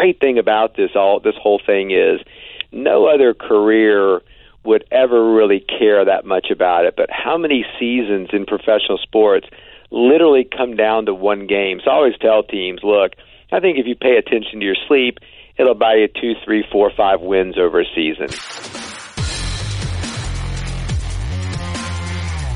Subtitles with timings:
[0.00, 2.20] great thing about this all this whole thing is
[2.72, 4.22] no other career
[4.64, 6.94] would ever really care that much about it.
[6.96, 9.46] But how many seasons in professional sports
[9.90, 11.80] literally come down to one game?
[11.84, 13.12] So I always tell teams, look,
[13.52, 15.18] I think if you pay attention to your sleep,
[15.58, 18.28] it'll buy you two, three, four, five wins over a season.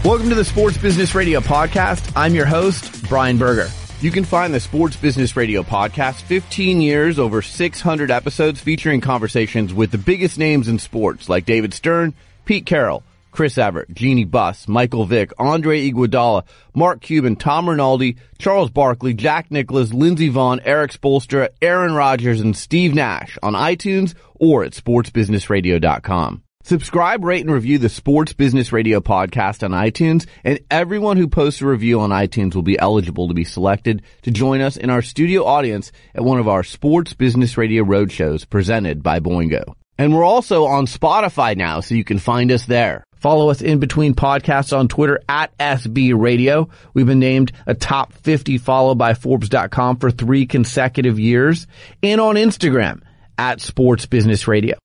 [0.02, 2.11] Welcome to the Sports Business Radio podcast.
[2.16, 3.68] I'm your host, Brian Berger.
[4.05, 9.72] You can find the Sports Business Radio podcast 15 years, over 600 episodes featuring conversations
[9.72, 12.13] with the biggest names in sports like David Stern,
[12.44, 16.44] Pete Carroll, Chris Evert, Jeannie Buss, Michael Vick, Andre Iguodala,
[16.75, 22.55] Mark Cuban, Tom Rinaldi, Charles Barkley, Jack Nicklaus, Lindsey Vonn, Erik Spoelstra, Aaron Rodgers, and
[22.55, 26.43] Steve Nash on iTunes or at sportsbusinessradio.com.
[26.67, 31.61] Subscribe, rate, and review the Sports Business Radio podcast on iTunes, and everyone who posts
[31.61, 35.03] a review on iTunes will be eligible to be selected to join us in our
[35.03, 39.75] studio audience at one of our Sports Business Radio roadshows presented by Boingo.
[39.98, 43.05] And we're also on Spotify now, so you can find us there.
[43.16, 46.70] Follow us in between podcasts on Twitter at SB Radio.
[46.94, 51.66] We've been named a top 50 follow by Forbes.com for three consecutive years,
[52.03, 53.03] and on Instagram
[53.36, 54.78] at Sports Business Radio.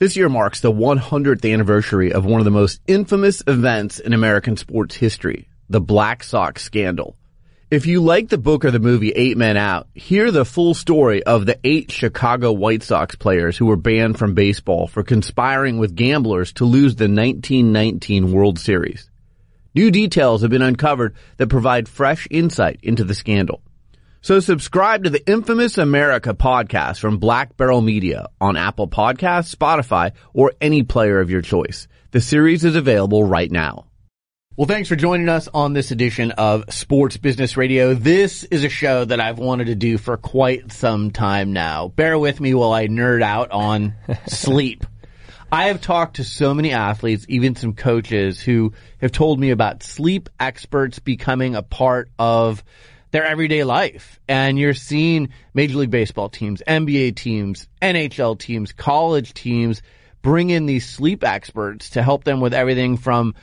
[0.00, 4.56] This year marks the 100th anniversary of one of the most infamous events in American
[4.56, 7.16] sports history, the Black Sox scandal.
[7.68, 11.24] If you like the book or the movie Eight Men Out, hear the full story
[11.24, 15.96] of the eight Chicago White Sox players who were banned from baseball for conspiring with
[15.96, 19.10] gamblers to lose the 1919 World Series.
[19.74, 23.62] New details have been uncovered that provide fresh insight into the scandal.
[24.20, 30.12] So subscribe to the Infamous America podcast from Black Barrel Media on Apple Podcasts, Spotify,
[30.34, 31.86] or any player of your choice.
[32.10, 33.86] The series is available right now.
[34.56, 37.94] Well, thanks for joining us on this edition of Sports Business Radio.
[37.94, 41.86] This is a show that I've wanted to do for quite some time now.
[41.86, 43.94] Bear with me while I nerd out on
[44.26, 44.84] sleep.
[45.52, 49.84] I have talked to so many athletes, even some coaches who have told me about
[49.84, 52.64] sleep experts becoming a part of
[53.10, 54.20] their everyday life.
[54.28, 59.82] And you're seeing Major League Baseball teams, NBA teams, NHL teams, college teams
[60.22, 63.34] bring in these sleep experts to help them with everything from,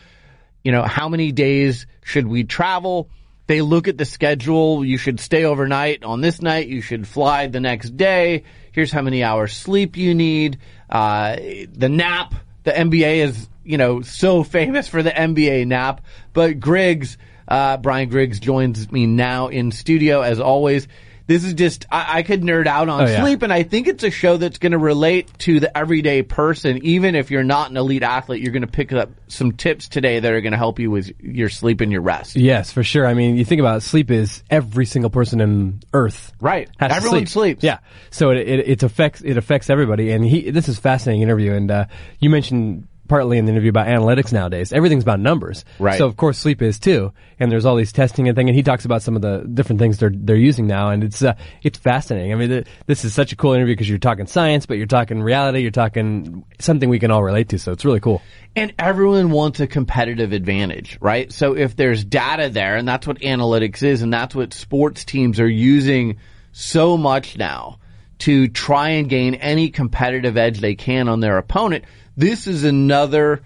[0.64, 3.10] you know, how many days should we travel?
[3.48, 4.84] They look at the schedule.
[4.84, 6.68] You should stay overnight on this night.
[6.68, 8.44] You should fly the next day.
[8.72, 10.60] Here's how many hours sleep you need.
[10.90, 11.36] Uh,
[11.72, 12.34] the nap.
[12.64, 16.02] The NBA is, you know, so famous for the NBA nap,
[16.34, 20.88] but Griggs, uh, Brian Griggs joins me now in studio as always.
[21.28, 23.20] This is just, I, I could nerd out on Oh, yeah.
[23.20, 26.86] sleep and I think it's a show that's going to relate to the everyday person.
[26.86, 30.20] Even if you're not an elite athlete, you're going to pick up some tips today
[30.20, 32.36] that are going to help you with your sleep and your rest.
[32.36, 33.08] Yes, for sure.
[33.08, 36.32] I mean, you think about it, sleep is every single person on Earth.
[36.40, 36.70] Right.
[36.80, 37.30] Everyone sleep.
[37.30, 37.64] sleeps.
[37.64, 37.80] Yeah.
[38.12, 40.12] So it, it, it affects it affects everybody.
[40.12, 41.54] And he this is a fascinating interview.
[41.54, 41.86] And uh,
[42.20, 44.74] you mentioned partly in the interview about analytics nowadays.
[44.74, 45.66] Everything's about numbers.
[45.80, 45.98] Right.
[45.98, 47.12] So of course sleep is too.
[47.40, 48.50] And there's all these testing and thing.
[48.50, 50.90] And he talks about some of the different things they're they're using now.
[50.90, 52.32] And it's uh, it's fascinating.
[52.32, 54.88] I mean, th- this is such a cool interview because you're talking science, but you're
[54.88, 55.60] talking reality.
[55.60, 57.60] You're talking something we can all relate to.
[57.60, 58.22] So it's really cool.
[58.56, 61.32] And everyone wants a competitive advantage, right?
[61.32, 65.40] So if there's data there, and that's what analytics is, and that's what sports teams
[65.40, 66.18] are using
[66.54, 67.80] so much now
[68.20, 71.84] to try and gain any competitive edge they can on their opponent,
[72.18, 73.42] this is another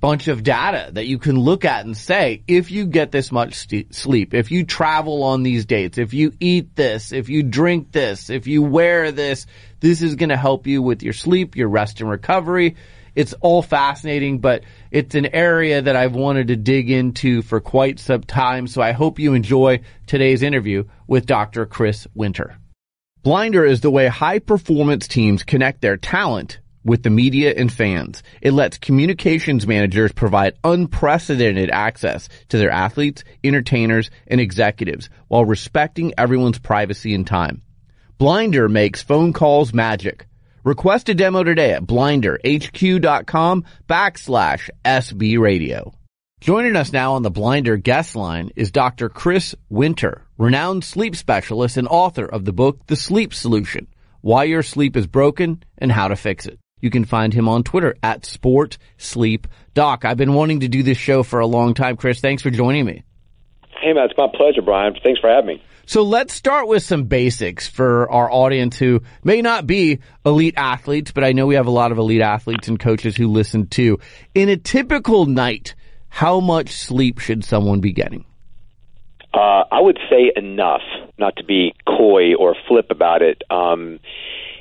[0.00, 3.54] bunch of data that you can look at and say, if you get this much
[3.54, 7.90] st- sleep, if you travel on these dates, if you eat this, if you drink
[7.90, 9.46] this, if you wear this,
[9.80, 12.76] this is going to help you with your sleep, your rest and recovery.
[13.14, 17.98] It's all fascinating, but it's an area that I've wanted to dig into for quite
[17.98, 18.66] some time.
[18.66, 21.64] So I hope you enjoy today's interview with Dr.
[21.64, 22.58] Chris Winter.
[23.22, 28.22] Blinder is the way high performance teams connect their talent with the media and fans.
[28.40, 36.12] It lets communications managers provide unprecedented access to their athletes, entertainers, and executives while respecting
[36.18, 37.62] everyone's privacy and time.
[38.18, 40.26] Blinder makes phone calls magic.
[40.62, 45.92] Request a demo today at blinderhq.com backslash SB radio.
[46.40, 49.08] Joining us now on the Blinder guest line is Dr.
[49.08, 53.86] Chris Winter, renowned sleep specialist and author of the book The Sleep Solution,
[54.20, 56.58] Why Your Sleep is Broken and How to Fix It.
[56.80, 60.04] You can find him on Twitter at Sport Sleep Doc.
[60.04, 61.96] I've been wanting to do this show for a long time.
[61.96, 63.04] Chris, thanks for joining me.
[63.80, 64.94] Hey, man, it's my pleasure, Brian.
[65.02, 65.62] Thanks for having me.
[65.86, 71.10] So let's start with some basics for our audience who may not be elite athletes,
[71.10, 73.98] but I know we have a lot of elite athletes and coaches who listen too.
[74.34, 75.74] In a typical night,
[76.08, 78.24] how much sleep should someone be getting?
[79.34, 80.82] Uh, I would say enough,
[81.18, 83.42] not to be coy or flip about it.
[83.50, 84.00] Um,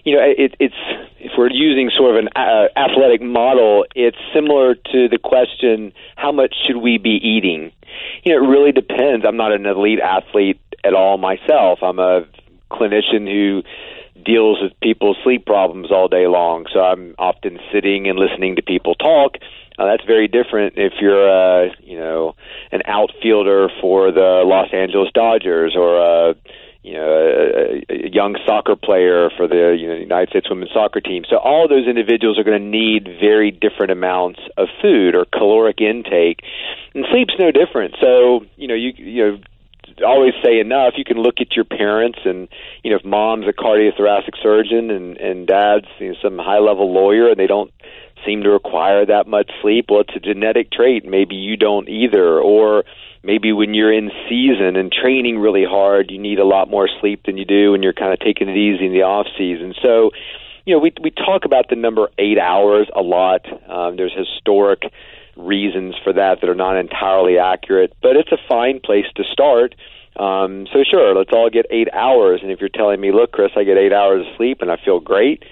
[0.04, 0.76] you know, it, it's
[1.20, 6.32] if we're using sort of an uh, athletic model, it's similar to the question, how
[6.32, 7.72] much should we be eating?
[8.24, 9.26] You know, it really depends.
[9.26, 11.80] I'm not an elite athlete at all myself.
[11.82, 12.26] I'm a
[12.70, 13.64] clinician who
[14.24, 16.66] deals with people's sleep problems all day long.
[16.74, 19.38] So I'm often sitting and listening to people talk.
[19.78, 22.36] Uh, that's very different if you're a, you know,
[22.72, 26.36] an outfielder for the Los Angeles Dodgers or a
[26.84, 31.00] you know, a, a young soccer player for the you know, United States women's soccer
[31.00, 31.24] team.
[31.30, 35.80] So all those individuals are going to need very different amounts of food or caloric
[35.80, 36.42] intake,
[36.94, 37.96] and sleep's no different.
[38.02, 39.40] So you know, you you know,
[40.06, 40.94] always say enough.
[40.98, 42.50] You can look at your parents, and
[42.84, 46.92] you know, if mom's a cardiothoracic surgeon and and dad's you know, some high level
[46.92, 47.72] lawyer, and they don't
[48.26, 49.86] seem to require that much sleep.
[49.90, 51.06] Well, it's a genetic trait.
[51.06, 52.84] Maybe you don't either, or
[53.24, 57.24] maybe when you're in season and training really hard, you need a lot more sleep
[57.26, 59.74] than you do when you're kind of taking it easy in the off season.
[59.82, 60.12] So,
[60.66, 63.46] you know, we we talk about the number eight hours a lot.
[63.70, 64.84] Um, there's historic
[65.36, 69.76] reasons for that that are not entirely accurate, but it's a fine place to start.
[70.16, 72.42] Um, so sure, let's all get eight hours.
[72.44, 74.78] And if you're telling me, look, Chris, I get eight hours of sleep and I
[74.78, 75.44] feel great,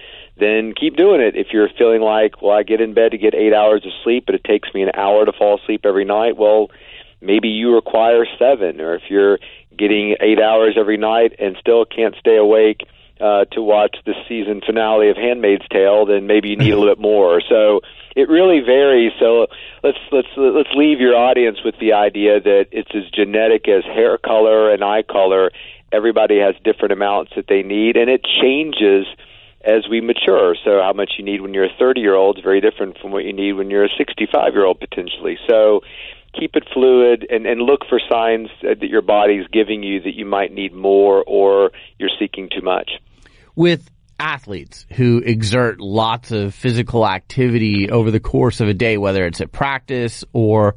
[0.42, 1.36] then keep doing it.
[1.36, 4.26] If you're feeling like, well, I get in bed to get eight hours of sleep,
[4.26, 6.72] but it takes me an hour to fall asleep every night, well,
[7.22, 8.82] maybe you require seven.
[8.82, 9.40] Or if you're
[9.78, 12.88] getting eight hours every night and still can't stay awake
[13.22, 16.96] uh, to watch the season finale of Handmaid's Tale, then maybe you need a little
[16.96, 17.40] bit more.
[17.48, 17.82] So
[18.16, 19.12] it really varies.
[19.20, 19.48] So
[19.84, 24.18] let's let's let's leave your audience with the idea that it's as genetic as hair
[24.18, 25.52] color and eye color.
[25.92, 29.06] Everybody has different amounts that they need, and it changes
[29.64, 30.56] as we mature.
[30.64, 33.12] So how much you need when you're a 30 year old is very different from
[33.12, 35.38] what you need when you're a 65 year old potentially.
[35.50, 35.82] So
[36.38, 40.26] keep it fluid and, and look for signs that your body's giving you that you
[40.26, 42.92] might need more or you're seeking too much.
[43.56, 49.26] With athletes who exert lots of physical activity over the course of a day, whether
[49.26, 50.76] it's at practice or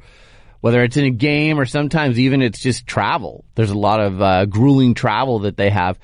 [0.60, 3.44] whether it's in a game or sometimes even it's just travel.
[3.54, 5.98] There's a lot of uh, grueling travel that they have.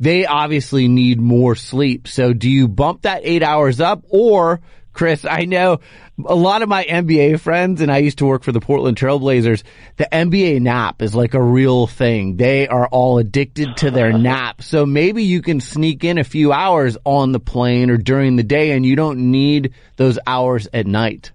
[0.00, 2.08] They obviously need more sleep.
[2.08, 4.60] So do you bump that eight hours up or
[4.94, 5.80] Chris, I know
[6.24, 9.64] a lot of my NBA friends, and I used to work for the Portland Trailblazers.
[9.96, 12.36] The NBA nap is like a real thing.
[12.36, 14.62] They are all addicted to their nap.
[14.62, 18.44] So maybe you can sneak in a few hours on the plane or during the
[18.44, 21.32] day, and you don't need those hours at night.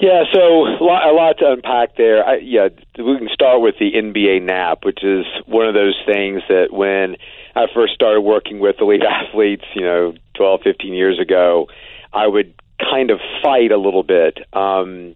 [0.00, 2.26] Yeah, so a lot, to unpack there.
[2.26, 2.68] I, yeah,
[2.98, 7.16] we can start with the NBA nap, which is one of those things that when
[7.54, 11.68] I first started working with elite athletes, you know, 12, 15 years ago,
[12.12, 14.38] I would kind of fight a little bit.
[14.52, 15.14] Um,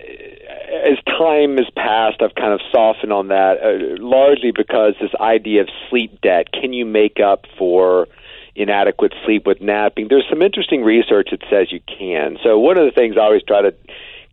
[0.00, 5.62] as time has passed, I've kind of softened on that, uh, largely because this idea
[5.62, 8.08] of sleep debt can you make up for
[8.54, 10.08] inadequate sleep with napping?
[10.08, 12.38] There's some interesting research that says you can.
[12.42, 13.74] So, one of the things I always try to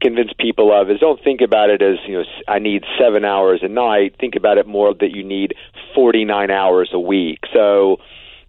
[0.04, 3.62] convince people of is don't think about it as you know I need seven hours
[3.64, 4.16] a night.
[4.20, 5.56] Think about it more that you need
[5.96, 7.40] 49 hours a week.
[7.54, 7.98] So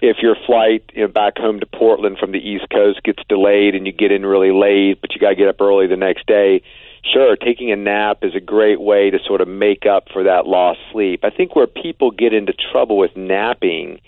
[0.01, 3.75] if your flight you know, back home to Portland from the East Coast gets delayed
[3.75, 6.27] and you get in really late, but you got to get up early the next
[6.27, 6.63] day,
[7.13, 10.47] sure, taking a nap is a great way to sort of make up for that
[10.47, 11.21] lost sleep.
[11.25, 14.01] I think where people get into trouble with napping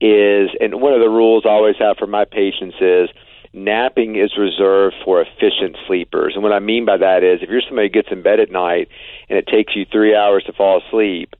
[0.00, 3.08] is, and one of the rules I always have for my patients is,
[3.54, 6.32] napping is reserved for efficient sleepers.
[6.34, 8.50] And what I mean by that is if you're somebody who gets in bed at
[8.50, 8.88] night
[9.28, 11.34] and it takes you three hours to fall asleep,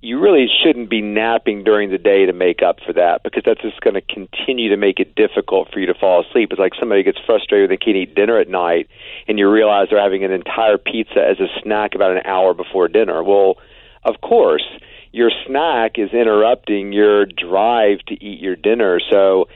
[0.00, 3.60] you really shouldn't be napping during the day to make up for that because that's
[3.60, 6.50] just going to continue to make it difficult for you to fall asleep.
[6.52, 8.88] It's like somebody gets frustrated they can't eat dinner at night
[9.26, 12.86] and you realize they're having an entire pizza as a snack about an hour before
[12.86, 13.24] dinner.
[13.24, 13.56] Well,
[14.04, 14.64] of course,
[15.10, 19.00] your snack is interrupting your drive to eat your dinner.
[19.10, 19.48] So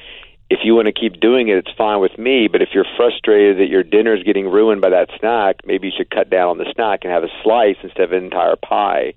[0.53, 2.47] if you want to keep doing it, it's fine with me.
[2.47, 5.93] But if you're frustrated that your dinner is getting ruined by that snack, maybe you
[5.97, 9.15] should cut down on the snack and have a slice instead of an entire pie.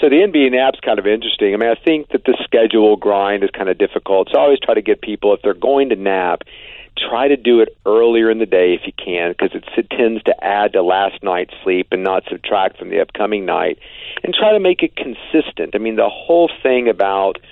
[0.00, 1.54] So the NBA nap's kind of interesting.
[1.54, 4.30] I mean, I think that the schedule grind is kind of difficult.
[4.32, 6.42] So I always try to get people, if they're going to nap,
[6.98, 10.20] try to do it earlier in the day if you can, because it, it tends
[10.24, 13.78] to add to last night's sleep and not subtract from the upcoming night.
[14.24, 15.76] And try to make it consistent.
[15.76, 17.38] I mean, the whole thing about–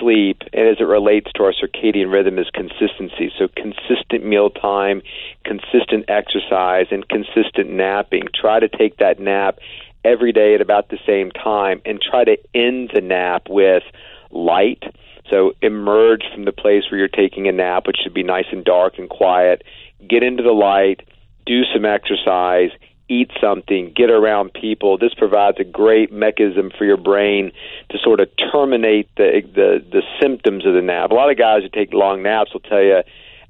[0.00, 3.32] sleep and as it relates to our circadian rhythm is consistency.
[3.38, 5.02] So consistent meal time,
[5.44, 8.24] consistent exercise, and consistent napping.
[8.34, 9.58] Try to take that nap
[10.04, 13.82] every day at about the same time and try to end the nap with
[14.30, 14.82] light.
[15.30, 18.64] So emerge from the place where you're taking a nap, which should be nice and
[18.64, 19.62] dark and quiet.
[20.08, 21.06] Get into the light,
[21.44, 22.70] do some exercise,
[23.08, 24.98] eat something, get around people.
[24.98, 27.52] This provides a great mechanism for your brain
[27.90, 31.10] to sort of terminate the the, the symptoms of the nap.
[31.10, 33.02] A lot of guys who take long naps will tell you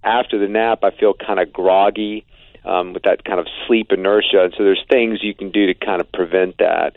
[0.04, 2.24] after the nap I feel kind of groggy
[2.64, 4.44] um, with that kind of sleep inertia.
[4.44, 6.96] And so there's things you can do to kind of prevent that.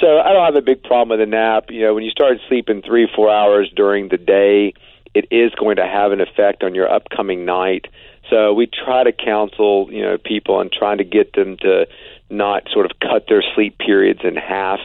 [0.00, 1.66] So I don't have a big problem with a nap.
[1.68, 4.74] You know, when you start sleeping three, four hours during the day,
[5.14, 7.86] it is going to have an effect on your upcoming night.
[8.30, 11.86] So we try to counsel, you know, people and trying to get them to
[12.30, 14.80] not sort of cut their sleep periods in half.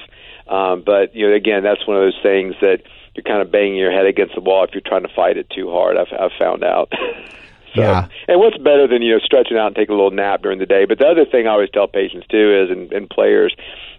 [0.48, 2.84] Um, but you know, again, that's one of those things that
[3.16, 5.50] you're kind of banging your head against the wall if you're trying to fight it
[5.50, 5.98] too hard.
[5.98, 6.92] I've, I've found out.
[7.76, 8.08] so, yeah.
[8.28, 10.66] And what's better than you know stretching out and taking a little nap during the
[10.66, 10.86] day?
[10.86, 13.56] But the other thing I always tell patients too is, and, and players,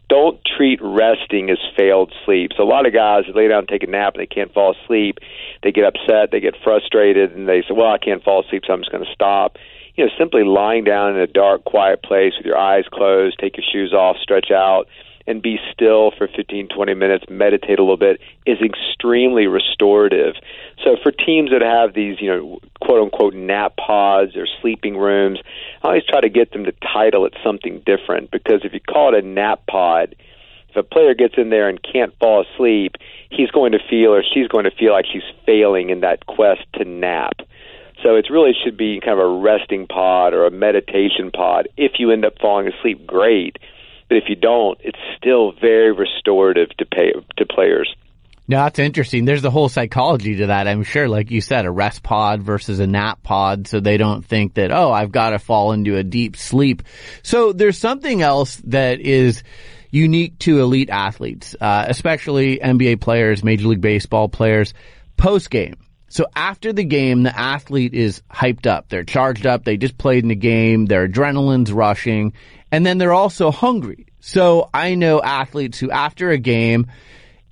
[0.08, 2.52] don't treat resting as failed sleep.
[2.56, 4.74] So a lot of guys lay down and take a nap and they can't fall
[4.82, 5.18] asleep.
[5.62, 8.72] They get upset, they get frustrated, and they say, "Well, I can't fall asleep, so
[8.72, 9.58] I'm just going to stop."
[9.94, 13.56] You know, simply lying down in a dark, quiet place with your eyes closed, take
[13.56, 14.86] your shoes off, stretch out,
[15.28, 20.34] and be still for 15, 20 minutes, meditate a little bit, is extremely restorative.
[20.82, 25.38] So for teams that have these, you know, quote unquote nap pods or sleeping rooms,
[25.82, 29.14] I always try to get them to title it something different because if you call
[29.14, 30.16] it a nap pod,
[30.70, 32.96] if a player gets in there and can't fall asleep,
[33.30, 36.62] he's going to feel or she's going to feel like she's failing in that quest
[36.74, 37.40] to nap.
[38.02, 41.68] So it really should be kind of a resting pod or a meditation pod.
[41.76, 43.58] If you end up falling asleep, great.
[44.08, 47.94] But if you don't, it's still very restorative to pay to players.
[48.50, 49.26] No, that's interesting.
[49.26, 50.66] There's a whole psychology to that.
[50.66, 54.24] I'm sure, like you said, a rest pod versus a nap pod, so they don't
[54.24, 56.82] think that, oh, I've got to fall into a deep sleep.
[57.22, 59.42] So there's something else that is
[59.90, 64.72] unique to elite athletes, uh, especially NBA players, Major League Baseball players,
[65.18, 65.76] post game.
[66.08, 68.88] So after the game, the athlete is hyped up.
[68.88, 69.64] They're charged up.
[69.64, 70.86] They just played in the game.
[70.86, 72.32] Their adrenaline's rushing.
[72.70, 74.06] And then they're also hungry.
[74.20, 76.86] So I know athletes who after a game,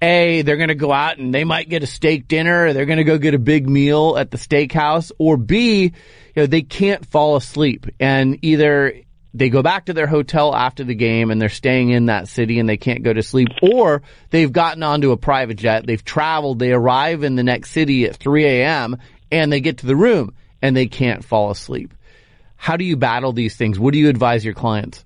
[0.03, 2.73] a, they're going to go out and they might get a steak dinner.
[2.73, 5.11] They're going to go get a big meal at the steakhouse.
[5.19, 5.93] Or B, you
[6.37, 8.93] know, they can't fall asleep and either
[9.33, 12.59] they go back to their hotel after the game and they're staying in that city
[12.59, 15.87] and they can't go to sleep or they've gotten onto a private jet.
[15.87, 16.59] They've traveled.
[16.59, 18.97] They arrive in the next city at 3 a.m.
[19.31, 21.93] and they get to the room and they can't fall asleep.
[22.57, 23.79] How do you battle these things?
[23.79, 25.05] What do you advise your clients?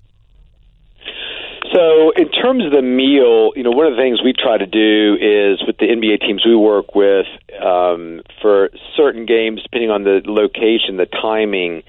[1.73, 4.65] So, in terms of the meal, you know, one of the things we try to
[4.65, 7.27] do is with the NBA teams we work with
[7.63, 11.83] um, for certain games, depending on the location, the timing,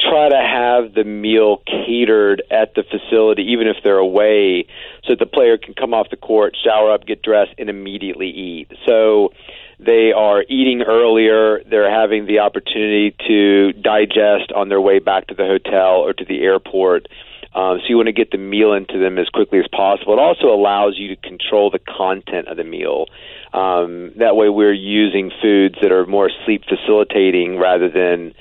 [0.00, 4.66] try to have the meal catered at the facility, even if they're away,
[5.04, 8.30] so that the player can come off the court, shower up, get dressed, and immediately
[8.30, 8.72] eat.
[8.84, 9.32] So,
[9.78, 11.62] they are eating earlier.
[11.64, 16.24] They're having the opportunity to digest on their way back to the hotel or to
[16.24, 17.06] the airport
[17.52, 20.12] um, so you want to get the meal into them as quickly as possible.
[20.12, 23.06] It also allows you to control the content of the meal.
[23.52, 28.34] Um, that way, we're using foods that are more sleep facilitating rather than,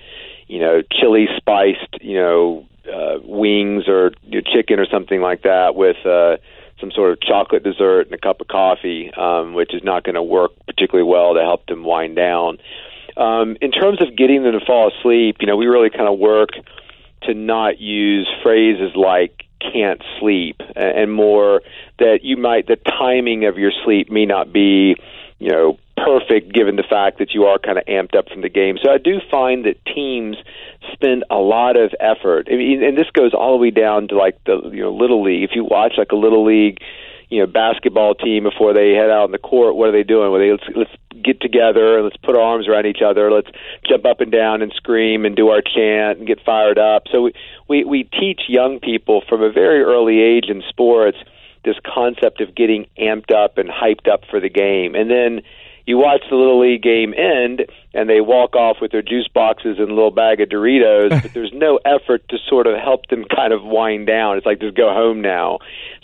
[0.47, 5.41] you know, chili spiced, you know, uh, wings or you know, chicken or something like
[5.41, 6.37] that with uh,
[6.79, 10.15] some sort of chocolate dessert and a cup of coffee, um, which is not going
[10.15, 12.59] to work particularly well to help them wind down.
[13.17, 16.19] Um, in terms of getting them to fall asleep, you know, we really kind of
[16.19, 16.51] work
[17.23, 21.61] to not use phrases like can't sleep and more
[21.97, 24.95] that you might the timing of your sleep may not be
[25.37, 28.49] you know perfect given the fact that you are kind of amped up from the
[28.49, 28.77] game.
[28.81, 30.37] So i do find that teams
[30.93, 32.47] spend a lot of effort.
[32.51, 35.23] I mean, and this goes all the way down to like the you know little
[35.23, 35.43] league.
[35.43, 36.79] If you watch like a little league
[37.29, 40.31] you know basketball team before they head out on the court what are they doing?
[40.31, 43.31] Well they let's let's get together and let's put our arms around each other.
[43.31, 43.49] Let's
[43.87, 47.03] jump up and down and scream and do our chant and get fired up.
[47.11, 47.33] So we
[47.67, 51.17] we, we teach young people from a very early age in sports
[51.65, 54.95] this concept of getting amped up and hyped up for the game.
[54.95, 55.41] And then
[55.89, 57.65] you watch the little league game end
[57.95, 61.33] and they walk off with their juice boxes and a little bag of Doritos, but
[61.33, 64.37] there's no effort to sort of help them kind of wind down.
[64.37, 65.57] It's like just go home now.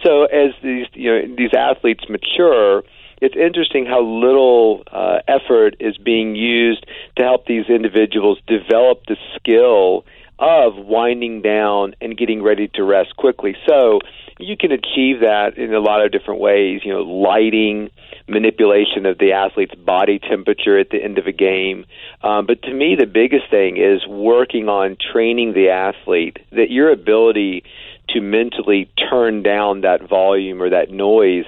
[0.04, 2.82] So as these you know these athletes mature,
[3.22, 6.84] it's interesting how little uh, effort is being used
[7.18, 10.04] to help these individuals develop the skill
[10.40, 13.56] of winding down and getting ready to rest quickly.
[13.68, 14.00] So
[14.38, 16.82] you can achieve that in a lot of different ways.
[16.84, 17.90] You know, lighting,
[18.28, 21.86] manipulation of the athlete's body temperature at the end of a game.
[22.22, 26.92] Um, but to me, the biggest thing is working on training the athlete that your
[26.92, 27.64] ability
[28.10, 31.46] to mentally turn down that volume or that noise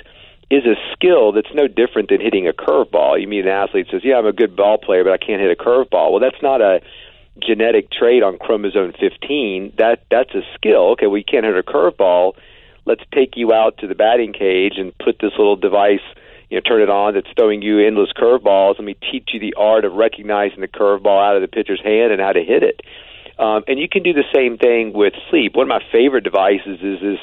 [0.50, 3.20] is a skill that's no different than hitting a curveball.
[3.20, 5.52] You mean an athlete says, "Yeah, I'm a good ball player, but I can't hit
[5.52, 6.82] a curveball." Well, that's not a
[7.42, 9.74] genetic trait on chromosome 15.
[9.78, 10.92] That that's a skill.
[10.92, 12.34] Okay, we can't hit a curveball.
[12.86, 16.02] Let's take you out to the batting cage and put this little device
[16.50, 18.80] you know, turn it on that's throwing you endless curveballs.
[18.80, 22.12] Let me teach you the art of recognizing the curveball out of the pitcher's hand
[22.14, 22.82] and how to hit it.
[23.38, 25.56] Um, and you can do the same thing with sleep.
[25.56, 27.20] One of my favorite devices is this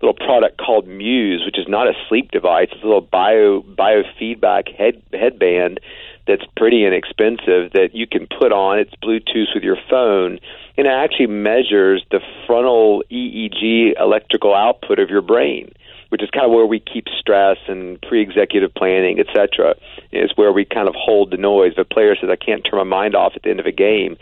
[0.00, 2.68] little product called Muse, which is not a sleep device.
[2.72, 5.80] It's a little bio biofeedback head headband
[6.26, 8.78] that's pretty inexpensive that you can put on.
[8.78, 10.38] It's Bluetooth with your phone,
[10.76, 15.72] and it actually measures the frontal EEG electrical output of your brain
[16.12, 19.74] which is kind of where we keep stress and pre-executive planning, et cetera.
[20.10, 21.72] It's where we kind of hold the noise.
[21.78, 24.18] A player says, "I can't turn my mind off at the end of a game,"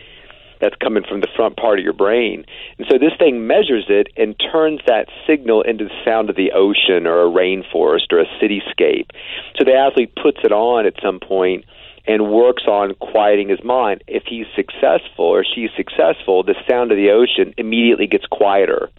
[0.60, 2.44] that's coming from the front part of your brain.
[2.78, 6.52] And so this thing measures it and turns that signal into the sound of the
[6.52, 9.10] ocean or a rainforest or a cityscape.
[9.58, 11.64] So the athlete puts it on at some point
[12.06, 14.02] and works on quieting his mind.
[14.06, 18.90] If he's successful or she's successful, the sound of the ocean immediately gets quieter.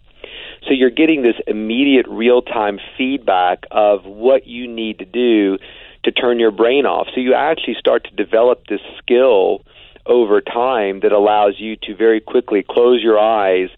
[0.67, 5.57] So you're getting this immediate real time feedback of what you need to do
[6.03, 7.07] to turn your brain off.
[7.13, 9.65] So you actually start to develop this skill
[10.05, 13.69] over time that allows you to very quickly close your eyes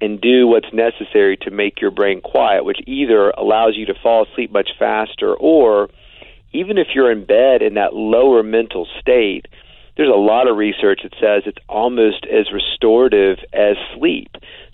[0.00, 4.26] and do what's necessary to make your brain quiet, which either allows you to fall
[4.26, 5.88] asleep much faster or
[6.52, 9.46] even if you're in bed in that lower mental state,
[9.96, 14.30] there's a lot of research that says it's almost as restorative as sleep.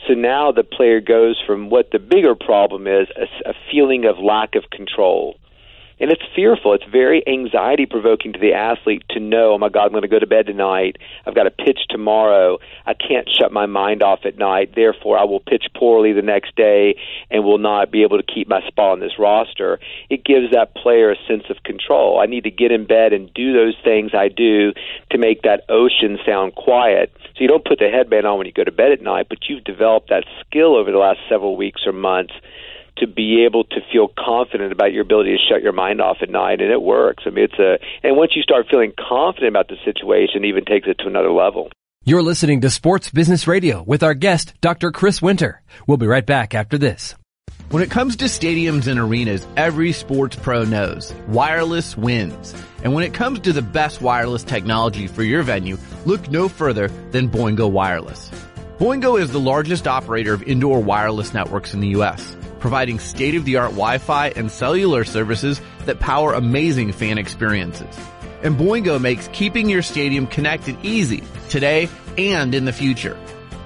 [0.06, 4.18] So now the player goes from what the bigger problem is a, a feeling of
[4.18, 5.36] lack of control
[6.00, 6.74] and it's fearful.
[6.74, 10.08] It's very anxiety provoking to the athlete to know, oh my God, I'm going to
[10.08, 10.96] go to bed tonight.
[11.26, 12.58] I've got a pitch tomorrow.
[12.86, 14.74] I can't shut my mind off at night.
[14.74, 16.96] Therefore, I will pitch poorly the next day
[17.30, 19.80] and will not be able to keep my spot on this roster.
[20.10, 22.20] It gives that player a sense of control.
[22.20, 24.72] I need to get in bed and do those things I do
[25.10, 27.12] to make that ocean sound quiet.
[27.34, 29.48] So you don't put the headband on when you go to bed at night, but
[29.48, 32.34] you've developed that skill over the last several weeks or months
[33.00, 36.30] to be able to feel confident about your ability to shut your mind off at
[36.30, 37.24] night, and it works.
[37.26, 40.64] I mean, it's a and once you start feeling confident about the situation, it even
[40.64, 41.70] takes it to another level.
[42.04, 44.92] You're listening to Sports Business Radio with our guest, Dr.
[44.92, 45.62] Chris Winter.
[45.86, 47.14] We'll be right back after this.
[47.70, 52.54] When it comes to stadiums and arenas, every sports pro knows wireless wins.
[52.82, 56.88] And when it comes to the best wireless technology for your venue, look no further
[57.10, 58.30] than Boingo Wireless.
[58.78, 64.28] Boingo is the largest operator of indoor wireless networks in the U.S providing state-of-the-art Wi-Fi
[64.28, 67.98] and cellular services that power amazing fan experiences.
[68.42, 73.18] And Boingo makes keeping your stadium connected easy today and in the future.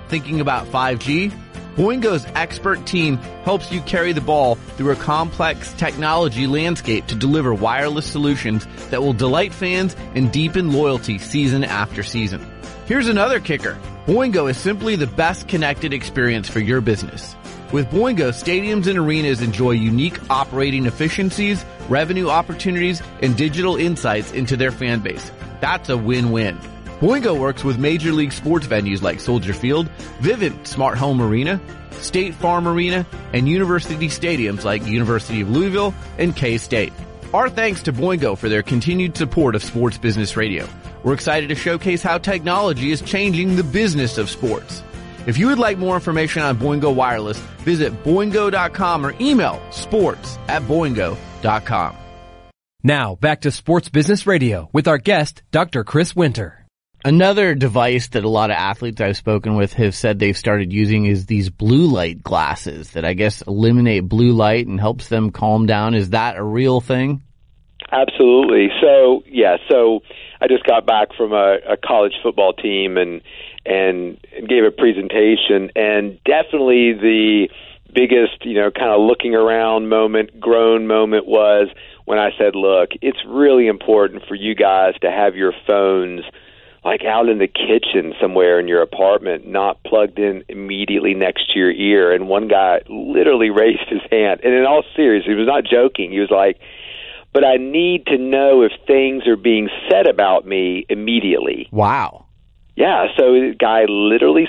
[0.09, 1.33] Thinking about 5G?
[1.76, 7.55] Boingo's expert team helps you carry the ball through a complex technology landscape to deliver
[7.55, 12.46] wireless solutions that will delight fans and deepen loyalty season after season.
[12.85, 13.78] Here's another kicker.
[14.07, 17.35] Boingo is simply the best connected experience for your business.
[17.72, 24.58] With Boingo, stadiums and arenas enjoy unique operating efficiencies, revenue opportunities, and digital insights into
[24.58, 25.32] their fan base.
[25.62, 26.58] That's a win-win.
[27.00, 29.88] Boingo works with major league sports venues like Soldier Field,
[30.20, 31.58] Vivint Smart Home Arena,
[31.92, 36.92] State Farm Arena, and university stadiums like University of Louisville and K-State.
[37.32, 40.68] Our thanks to Boingo for their continued support of Sports Business Radio.
[41.04, 44.82] We're excited to showcase how technology is changing the business of sports.
[45.24, 50.62] If you would like more information on Boingo Wireless, visit boingo.com or email sports at
[50.62, 51.96] boingo.com.
[52.82, 55.85] Now, back to Sports Business Radio with our guest, Dr.
[55.85, 56.66] Chris Winter.
[57.04, 61.04] Another device that a lot of athletes I've spoken with have said they've started using
[61.04, 65.66] is these blue light glasses that I guess eliminate blue light and helps them calm
[65.66, 65.94] down.
[65.94, 67.22] Is that a real thing?
[67.92, 68.68] Absolutely.
[68.80, 70.00] So, yeah, so
[70.40, 73.20] I just got back from a, a college football team and
[73.64, 77.48] and gave a presentation, and definitely the
[77.94, 81.68] biggest, you know, kind of looking around moment, groan moment was
[82.05, 86.22] when I said, look, it's really important for you guys to have your phones
[86.85, 91.59] like out in the kitchen somewhere in your apartment, not plugged in immediately next to
[91.59, 92.12] your ear.
[92.12, 96.11] And one guy literally raised his hand, and in all seriousness, he was not joking.
[96.11, 96.59] He was like,
[97.33, 101.68] but I need to know if things are being said about me immediately.
[101.70, 102.21] Wow.
[102.74, 104.48] Yeah, so the guy literally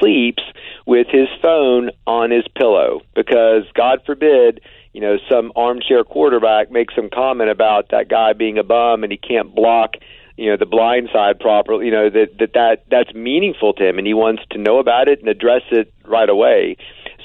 [0.00, 0.42] sleeps
[0.86, 4.60] with his phone on his pillow because, God forbid,
[4.94, 9.12] you know, some armchair quarterback makes some comment about that guy being a bum and
[9.12, 9.94] he can't block,
[10.36, 11.86] you know, the blind side properly.
[11.86, 15.08] You know that that that that's meaningful to him, and he wants to know about
[15.08, 16.76] it and address it right away.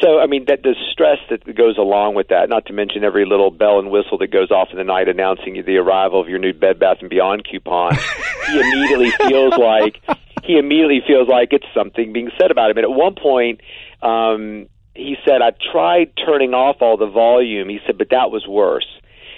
[0.02, 3.26] So, I mean, that the stress that goes along with that, not to mention every
[3.26, 6.40] little bell and whistle that goes off in the night announcing the arrival of your
[6.40, 7.96] new Bed Bath and Beyond coupon.
[8.48, 10.02] he immediately feels like
[10.44, 12.78] he immediately feels like it's something being said about him.
[12.78, 13.62] And at one point,
[14.02, 17.70] um, he said, I tried turning off all the volume.
[17.70, 18.88] He said, but that was worse.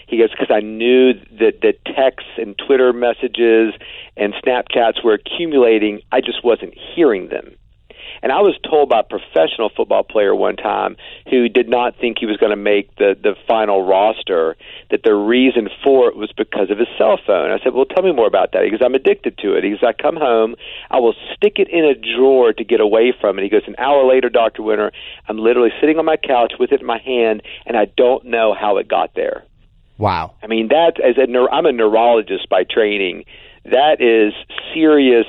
[0.08, 3.74] He goes, because I knew that the texts and Twitter messages
[4.18, 6.02] and Snapchats were accumulating.
[6.12, 7.56] I just wasn't hearing them.
[8.22, 10.98] And I was told by a professional football player one time
[11.30, 14.56] who did not think he was going to make the the final roster
[14.92, 17.52] that the reason for it was because of his cell phone.
[17.52, 19.72] I said, "Well, tell me more about that." He goes, "I'm addicted to it." He
[19.72, 20.56] goes, "I come home,
[20.90, 23.76] I will stick it in a drawer to get away from it." He goes, "An
[23.78, 24.92] hour later, Doctor Winter,
[25.28, 28.54] I'm literally sitting on my couch with it in my hand, and I don't know
[28.54, 29.44] how it got there."
[29.98, 30.34] Wow.
[30.44, 33.26] I mean, that as a I'm a neurologist by training.
[33.66, 34.34] That is
[34.74, 35.26] serious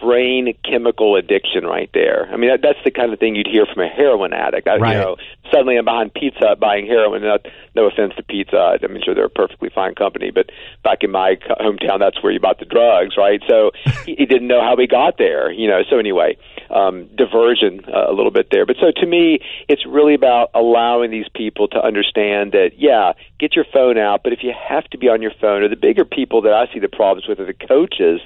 [0.00, 2.28] brain chemical addiction right there.
[2.32, 4.66] I mean, that, that's the kind of thing you'd hear from a heroin addict.
[4.68, 4.96] I, Right.
[4.96, 5.16] You know,
[5.50, 7.22] suddenly I'm behind Pizza Hut buying heroin.
[7.22, 8.84] Not, no offense to Pizza Hut.
[8.84, 10.50] I'm sure they're a perfectly fine company, but
[10.82, 13.42] back in my hometown, that's where you bought the drugs, right?
[13.48, 13.72] So
[14.06, 15.82] he, he didn't know how he got there, you know.
[15.88, 16.36] So anyway,
[16.70, 18.66] um, diversion uh, a little bit there.
[18.66, 23.56] But so to me, it's really about allowing these people to understand that, yeah, get
[23.56, 26.04] your phone out, but if you have to be on your phone, or the bigger
[26.04, 28.20] people that I see the problems with are the coaches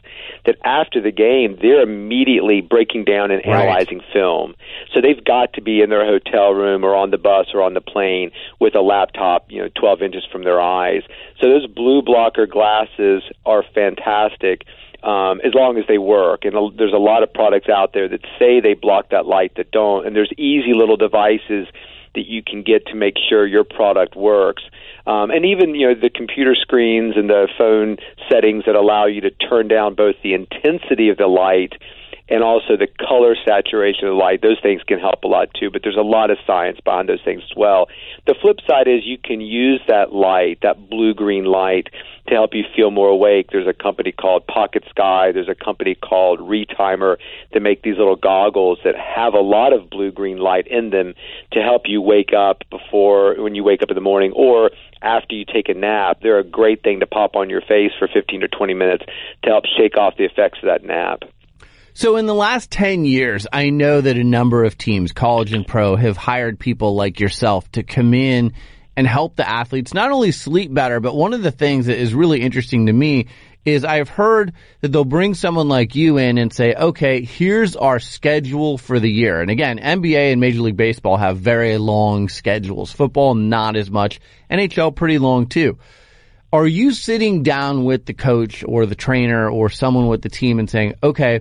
[0.47, 3.55] that after the game, they're immediately breaking down and Right.
[3.55, 4.55] analyzing film.
[4.93, 7.75] So they've got to be in their hotel room or on the bus or on
[7.75, 8.31] the plane
[8.61, 11.03] with a laptop, you know, 12 inches from their eyes.
[11.41, 14.65] So those blue blocker glasses are fantastic
[15.05, 16.45] um, as long as they work.
[16.45, 19.71] And there's a lot of products out there that say they block that light that
[19.71, 20.07] don't.
[20.07, 21.69] And there's easy little devices
[22.15, 24.63] that you can get to make sure your product works.
[25.07, 27.99] Um, and even you know the computer screens and the phone
[28.31, 31.75] settings that allow you to turn down both the intensity of the light
[32.29, 34.41] and also the color saturation of the light.
[34.41, 37.23] Those things can help a lot too, but there's a lot of science behind those
[37.23, 37.89] things as well.
[38.27, 41.89] The flip side is you can use that light, that blue green light,
[42.29, 43.49] to help you feel more awake.
[43.53, 45.33] There's a company called Pocket Sky.
[45.33, 47.17] There's a company called Retimer
[47.53, 51.15] that make these little goggles that have a lot of blue green light in them
[51.53, 54.71] to help you wake up before when you wake up in the morning or
[55.03, 56.19] after you take a nap.
[56.23, 59.05] They're a great thing to pop on your face for 15 to 20 minutes
[59.43, 61.25] to help shake off the effects of that nap.
[61.97, 65.65] So in the last 10 years, I know that a number of teams, college and
[65.65, 68.53] pro, have hired people like yourself to come in
[68.97, 72.15] and help the athletes not only sleep better, but one of the things that is
[72.15, 73.27] really interesting to me
[73.65, 77.99] is I've heard that they'll bring someone like you in and say, okay, here's our
[77.99, 79.41] schedule for the year.
[79.41, 82.93] And again, NBA and Major League Baseball have very long schedules.
[82.93, 84.21] Football, not as much.
[84.51, 85.79] NHL, pretty long too.
[86.53, 90.59] Are you sitting down with the coach or the trainer or someone with the team
[90.59, 91.41] and saying, okay,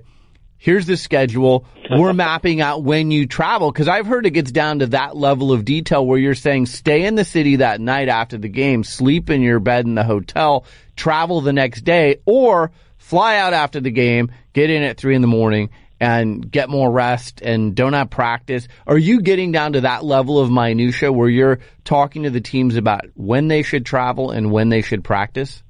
[0.64, 1.66] here's the schedule.
[1.92, 5.52] We're mapping out when you travel because I've heard it gets down to that level
[5.52, 9.30] of detail where you're saying stay in the city that night after the game, sleep
[9.30, 13.92] in your bed in the hotel, travel the next day, or fly out after the
[13.92, 18.10] game, get in at three in the morning and get more rest and don't have
[18.10, 18.70] practice.
[18.88, 22.78] Are you getting down to that level of minutia where you're talking to the teams
[22.78, 25.63] about when they should travel and when they should practice?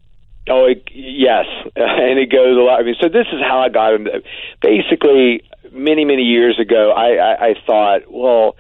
[0.49, 2.79] Oh, it, yes, and it goes a lot.
[2.79, 4.21] I mean, so this is how I got into.
[4.62, 8.56] Basically, many many years ago, I I, I thought, well,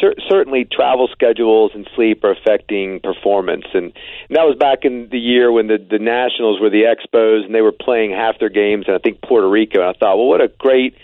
[0.00, 5.08] cer- certainly travel schedules and sleep are affecting performance, and, and that was back in
[5.10, 8.50] the year when the the Nationals were the Expos, and they were playing half their
[8.50, 9.80] games in I think Puerto Rico.
[9.80, 10.96] And I thought, well, what a great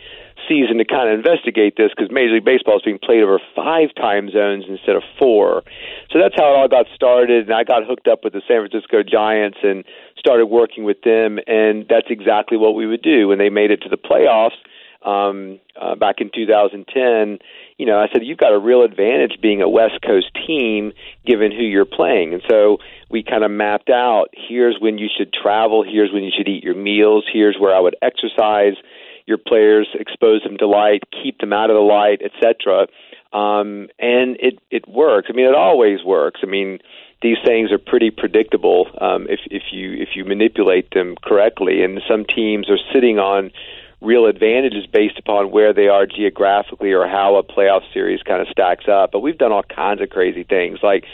[0.49, 3.95] season to kind of investigate this because Major League Baseball is being played over five
[3.95, 5.63] time zones instead of four.
[6.11, 8.67] So that's how it all got started, and I got hooked up with the San
[8.67, 9.85] Francisco Giants and
[10.19, 13.83] started working with them, and that's exactly what we would do when they made it
[13.83, 14.57] to the playoffs
[15.05, 17.39] um, uh, back in 2010.
[17.77, 20.93] You know, I said you've got a real advantage being a West Coast team
[21.27, 22.79] given who you're playing, and so
[23.11, 26.65] we kind of mapped out here's when you should travel, here's when you should eat
[26.65, 28.75] your meals, here's where I would exercise
[29.27, 32.87] your players, expose them to light, keep them out of the light, etc.
[33.33, 35.29] Um, and it it works.
[35.31, 36.41] I mean, it always works.
[36.43, 36.79] I mean,
[37.23, 41.83] these things are pretty predictable um, if if you if you manipulate them correctly.
[41.83, 43.51] And some teams are sitting on
[44.01, 48.49] real advantages based upon where they are geographically or how a playoff series kind of
[48.49, 49.13] stacks up.
[49.13, 51.05] But we've done all kinds of crazy things like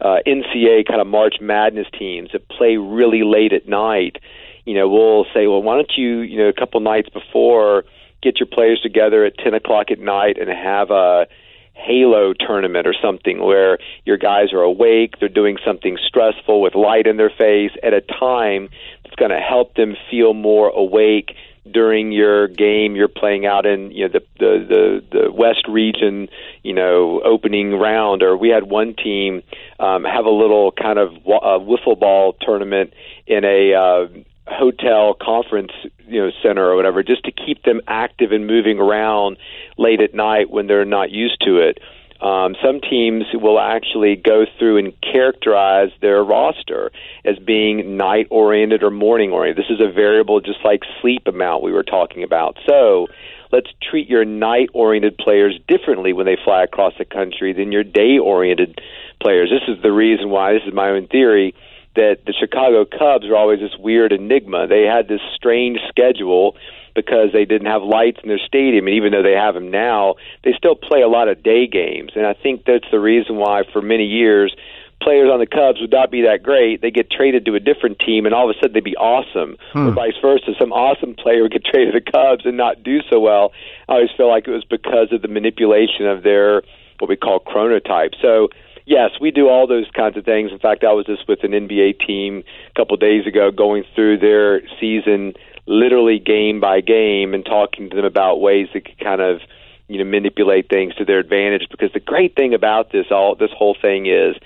[0.00, 4.16] uh, NCAA kind of March Madness teams that play really late at night
[4.64, 7.84] you know, we'll say, well, why don't you, you know, a couple nights before,
[8.22, 11.26] get your players together at 10 o'clock at night and have a
[11.74, 17.06] Halo tournament or something where your guys are awake, they're doing something stressful with light
[17.06, 18.68] in their face at a time
[19.02, 21.34] that's going to help them feel more awake
[21.70, 26.28] during your game you're playing out in you know the the the, the west region
[26.62, 28.22] you know opening round.
[28.22, 29.42] Or we had one team
[29.78, 32.92] um have a little kind of wa- uh, wiffle ball tournament
[33.26, 34.06] in a uh
[34.52, 35.72] hotel conference
[36.06, 39.36] you know center or whatever just to keep them active and moving around
[39.78, 41.78] late at night when they're not used to it.
[42.20, 46.92] Um, some teams will actually go through and characterize their roster
[47.24, 49.64] as being night oriented or morning oriented.
[49.64, 52.58] This is a variable just like sleep amount we were talking about.
[52.64, 53.08] So
[53.50, 57.82] let's treat your night oriented players differently when they fly across the country than your
[57.82, 58.80] day oriented
[59.20, 59.50] players.
[59.50, 61.56] This is the reason why, this is my own theory,
[61.94, 64.66] that the Chicago Cubs are always this weird enigma.
[64.66, 66.56] They had this strange schedule
[66.94, 70.16] because they didn't have lights in their stadium, and even though they have them now,
[70.44, 72.12] they still play a lot of day games.
[72.14, 74.54] And I think that's the reason why, for many years,
[75.02, 76.80] players on the Cubs would not be that great.
[76.80, 79.56] They get traded to a different team, and all of a sudden they'd be awesome.
[79.72, 79.88] Hmm.
[79.88, 83.00] Or vice versa, some awesome player would get traded to the Cubs and not do
[83.10, 83.52] so well.
[83.88, 86.62] I always feel like it was because of the manipulation of their
[86.98, 88.14] what we call chronotype.
[88.22, 88.48] So
[88.86, 90.52] yes, we do all those kinds of things.
[90.52, 93.84] In fact, I was just with an NBA team a couple of days ago going
[93.94, 95.34] through their season
[95.66, 99.40] literally game by game and talking to them about ways that could kind of
[99.88, 101.66] you know manipulate things to their advantage.
[101.70, 104.36] Because the great thing about this all this whole thing is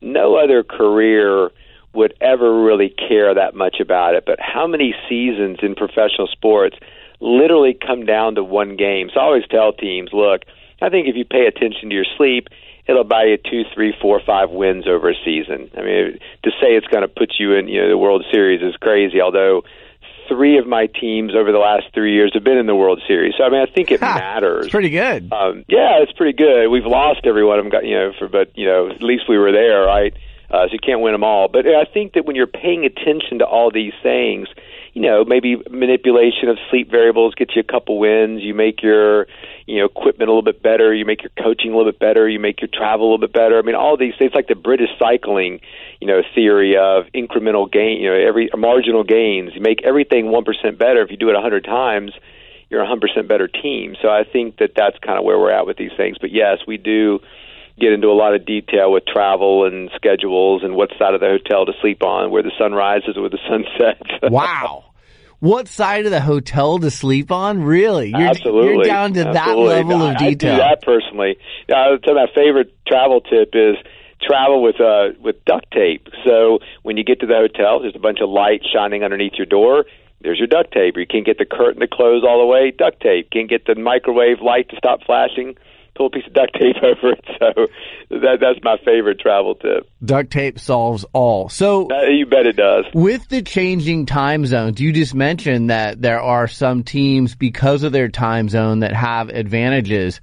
[0.00, 1.50] no other career
[1.94, 4.24] would ever really care that much about it.
[4.26, 6.76] But how many seasons in professional sports
[7.20, 9.08] literally come down to one game?
[9.14, 10.42] So I always tell teams look
[10.80, 12.48] I think if you pay attention to your sleep
[12.88, 15.70] it'll buy you two, three, four, five wins over a season.
[15.76, 18.62] I mean, to say it's going to put you in you know the World Series
[18.62, 19.20] is crazy.
[19.20, 19.62] Although
[20.28, 23.34] three of my teams over the last three years have been in the World Series,
[23.36, 24.66] so I mean, I think it ha, matters.
[24.66, 25.32] It's pretty good.
[25.32, 26.68] Um, yeah, it's pretty good.
[26.68, 29.24] We've lost every one of them, got you know, for but you know, at least
[29.28, 30.14] we were there, right?
[30.48, 31.48] Uh, so you can't win them all.
[31.48, 34.48] But I think that when you're paying attention to all these things,
[34.92, 38.42] you know, maybe manipulation of sleep variables gets you a couple wins.
[38.42, 39.26] You make your,
[39.66, 40.94] you know, equipment a little bit better.
[40.94, 42.28] You make your coaching a little bit better.
[42.28, 43.58] You make your travel a little bit better.
[43.58, 45.60] I mean, all these things like the British cycling,
[46.00, 48.00] you know, theory of incremental gain.
[48.00, 49.50] You know, every marginal gains.
[49.54, 52.12] You make everything one percent better if you do it a hundred times.
[52.70, 53.96] You're a hundred percent better team.
[54.00, 56.16] So I think that that's kind of where we're at with these things.
[56.20, 57.20] But yes, we do
[57.78, 61.26] get into a lot of detail with travel and schedules and what side of the
[61.26, 64.10] hotel to sleep on, where the sun rises or where the sun sets.
[64.32, 64.84] wow.
[65.40, 67.62] What side of the hotel to sleep on?
[67.62, 68.08] Really?
[68.08, 68.74] You're, Absolutely.
[68.74, 69.64] You're down to Absolutely.
[69.64, 70.54] that level no, of detail.
[70.54, 71.38] I do that personally.
[71.68, 73.76] I my favorite travel tip is
[74.22, 76.08] travel with uh with duct tape.
[76.24, 79.46] So when you get to the hotel, there's a bunch of light shining underneath your
[79.46, 79.84] door.
[80.22, 80.96] There's your duct tape.
[80.96, 82.72] You can't get the curtain to close all the way.
[82.76, 83.30] Duct tape.
[83.30, 85.56] Can't get the microwave light to stop flashing
[85.96, 87.24] pull a piece of duct tape over it.
[87.38, 87.66] So
[88.10, 89.88] that that's my favorite travel tip.
[90.04, 91.48] Duct tape solves all.
[91.48, 92.84] So uh, you bet it does.
[92.94, 97.92] With the changing time zones, you just mentioned that there are some teams because of
[97.92, 100.20] their time zone that have advantages.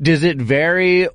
[0.00, 1.08] Does it vary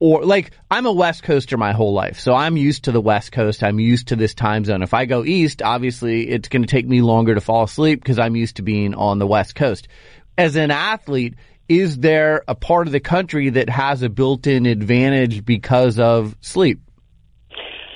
[0.00, 3.32] or like I'm a West Coaster my whole life, so I'm used to the West
[3.32, 3.62] Coast.
[3.62, 4.82] I'm used to this time zone.
[4.82, 8.18] If I go east, obviously it's going to take me longer to fall asleep because
[8.18, 9.88] I'm used to being on the West Coast.
[10.36, 11.36] As an athlete,
[11.68, 16.80] is there a part of the country that has a built-in advantage because of sleep?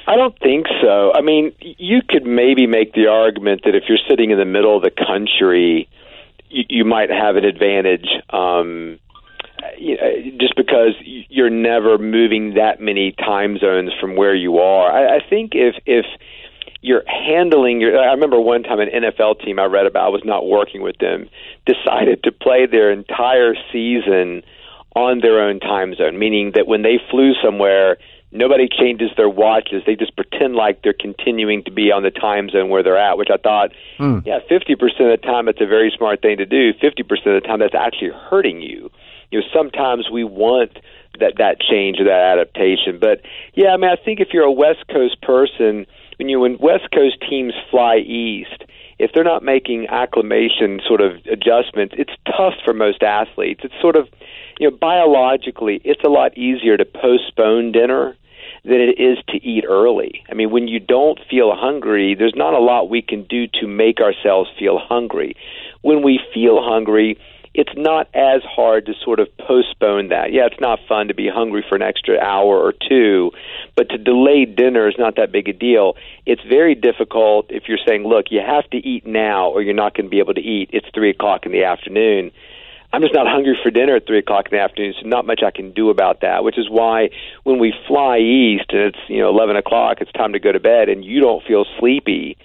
[0.06, 1.12] I don't think so.
[1.14, 4.74] I mean, you could maybe make the argument that if you're sitting in the middle
[4.74, 5.88] of the country,
[6.48, 8.06] you, you might have an advantage.
[8.30, 8.98] Um,
[9.76, 10.94] you know, just because
[11.28, 14.90] you're never moving that many time zones from where you are.
[14.90, 16.06] I, I think if if
[16.80, 17.98] you're handling your.
[17.98, 20.98] I remember one time an NFL team I read about I was not working with
[20.98, 21.28] them
[21.66, 24.42] decided to play their entire season
[24.94, 27.98] on their own time zone, meaning that when they flew somewhere,
[28.30, 29.82] nobody changes their watches.
[29.86, 33.18] They just pretend like they're continuing to be on the time zone where they're at,
[33.18, 34.24] which I thought, mm.
[34.24, 36.72] yeah, 50% of the time it's a very smart thing to do.
[36.74, 38.90] 50% of the time that's actually hurting you.
[39.30, 40.78] You know, sometimes we want
[41.20, 42.98] that that change or that adaptation.
[42.98, 43.22] But
[43.54, 45.86] yeah, I mean, I think if you're a West Coast person,
[46.18, 48.64] when you when West Coast teams fly east,
[48.98, 53.60] if they're not making acclimation sort of adjustments, it's tough for most athletes.
[53.64, 54.08] It's sort of
[54.58, 58.16] you know biologically, it's a lot easier to postpone dinner
[58.64, 60.24] than it is to eat early.
[60.30, 63.66] I mean, when you don't feel hungry, there's not a lot we can do to
[63.66, 65.36] make ourselves feel hungry.
[65.82, 67.18] When we feel hungry,
[67.58, 70.32] it's not as hard to sort of postpone that.
[70.32, 73.32] Yeah, it's not fun to be hungry for an extra hour or two,
[73.74, 75.96] but to delay dinner is not that big a deal.
[76.24, 79.96] It's very difficult if you're saying, look, you have to eat now or you're not
[79.96, 80.70] going to be able to eat.
[80.72, 82.30] It's three o'clock in the afternoon.
[82.92, 85.40] I'm just not hungry for dinner at three o'clock in the afternoon, so not much
[85.44, 86.44] I can do about that.
[86.44, 87.10] Which is why
[87.42, 90.60] when we fly east and it's you know eleven o'clock, it's time to go to
[90.60, 92.38] bed, and you don't feel sleepy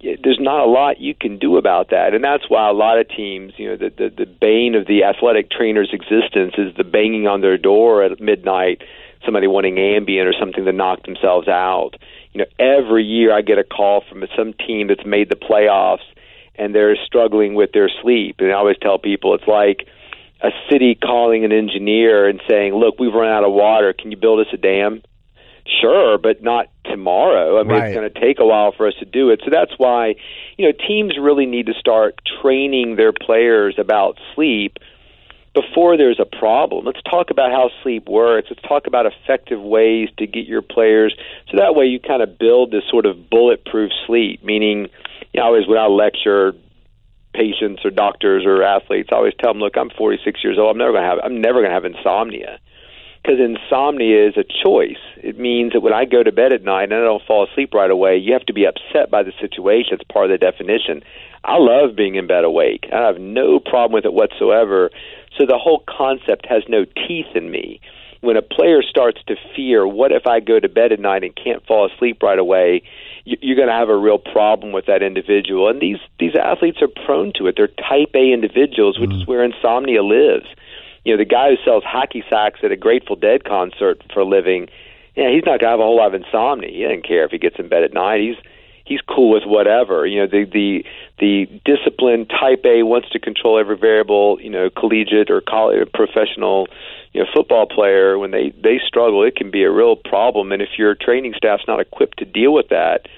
[0.00, 3.08] there's not a lot you can do about that, and that's why a lot of
[3.08, 7.26] teams, you know, the the, the bane of the athletic trainer's existence is the banging
[7.26, 8.82] on their door at midnight
[9.24, 11.92] somebody wanting Ambien or something to knock themselves out.
[12.32, 16.06] You know, every year I get a call from some team that's made the playoffs
[16.54, 18.36] and they're struggling with their sleep.
[18.38, 19.86] And I always tell people it's like
[20.40, 23.92] a city calling an engineer and saying, "Look, we've run out of water.
[23.92, 25.02] Can you build us a dam?"
[25.80, 27.60] Sure, but not tomorrow.
[27.60, 27.84] I mean, Right.
[27.88, 29.42] it's going to take a while for us to do it.
[29.44, 30.14] So that's why,
[30.56, 34.78] you know, teams really need to start training their players about sleep
[35.54, 36.84] before there's a problem.
[36.84, 38.48] Let's talk about how sleep works.
[38.50, 41.14] Let's talk about effective ways to get your players
[41.50, 44.88] so that way you kind of build this sort of bulletproof sleep, meaning,
[45.32, 46.54] you know, I always when I lecture
[47.34, 50.70] patients or doctors or athletes, I always tell them, look, I'm 46 years old.
[50.70, 52.58] I'm never going to have I'm never going to have insomnia.
[53.28, 54.96] Because insomnia is a choice.
[55.18, 57.74] It means that when I go to bed at night and I don't fall asleep
[57.74, 59.92] right away, you have to be upset by the situation.
[59.92, 61.02] It's part of the definition.
[61.44, 62.86] I love being in bed awake.
[62.90, 64.90] I have no problem with it whatsoever.
[65.36, 67.82] So the whole concept has no teeth in me.
[68.22, 71.36] When a player starts to fear, what if I go to bed at night and
[71.36, 72.82] can't fall asleep right away?
[73.26, 75.68] you- You're going to have a real problem with that individual.
[75.68, 77.56] And these these athletes are prone to it.
[77.58, 79.20] They're type A individuals, which mm.
[79.20, 80.46] is where insomnia lives.
[81.08, 84.26] You know, the guy who sells hacky sacks at a Grateful Dead concert for a
[84.26, 84.68] living,
[85.16, 86.68] yeah, he's not to have a whole lot of insomnia.
[86.70, 88.20] He doesn't care if he gets in bed at night.
[88.20, 88.36] He's
[88.84, 90.04] he's cool with whatever.
[90.04, 90.84] You know, the the
[91.18, 94.38] the disciplined type A wants to control every variable.
[94.38, 96.68] You know, collegiate or college, uh, professional,
[97.14, 100.52] you know, football player when they they struggle, it can be a real problem.
[100.52, 103.08] And if your training staff's not equipped to deal with that,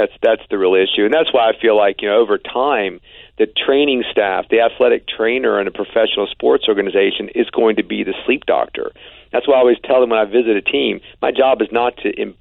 [0.00, 1.04] that's that's the real issue.
[1.04, 3.00] And that's why I feel like you know over time
[3.38, 8.04] the training staff, the athletic trainer in a professional sports organization is going to be
[8.04, 8.92] the sleep doctor.
[9.32, 11.96] That's why I always tell them when I visit a team, my job is not
[11.98, 12.36] to Im-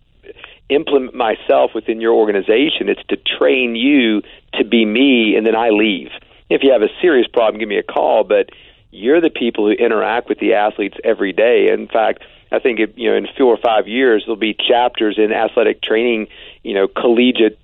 [0.69, 2.89] implement myself within your organization.
[2.89, 4.21] It's to train you
[4.55, 6.09] to be me, and then I leave.
[6.49, 8.23] If you have a serious problem, give me a call.
[8.23, 8.49] But
[8.91, 11.69] you're the people who interact with the athletes every day.
[11.71, 15.17] In fact, I think it, you know in four or five years there'll be chapters
[15.17, 16.27] in athletic training,
[16.63, 17.59] you know, collegiate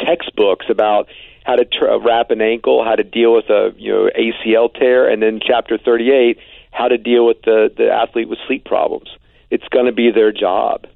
[0.00, 1.08] textbooks about
[1.44, 5.08] how to tr- wrap an ankle, how to deal with a you know ACL tear,
[5.08, 6.38] and then chapter 38,
[6.70, 9.08] how to deal with the the athlete with sleep problems.
[9.50, 10.86] It's going to be their job.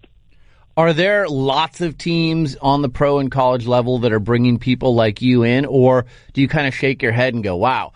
[0.76, 4.94] Are there lots of teams on the pro and college level that are bringing people
[4.94, 7.92] like you in, or do you kind of shake your head and go, wow,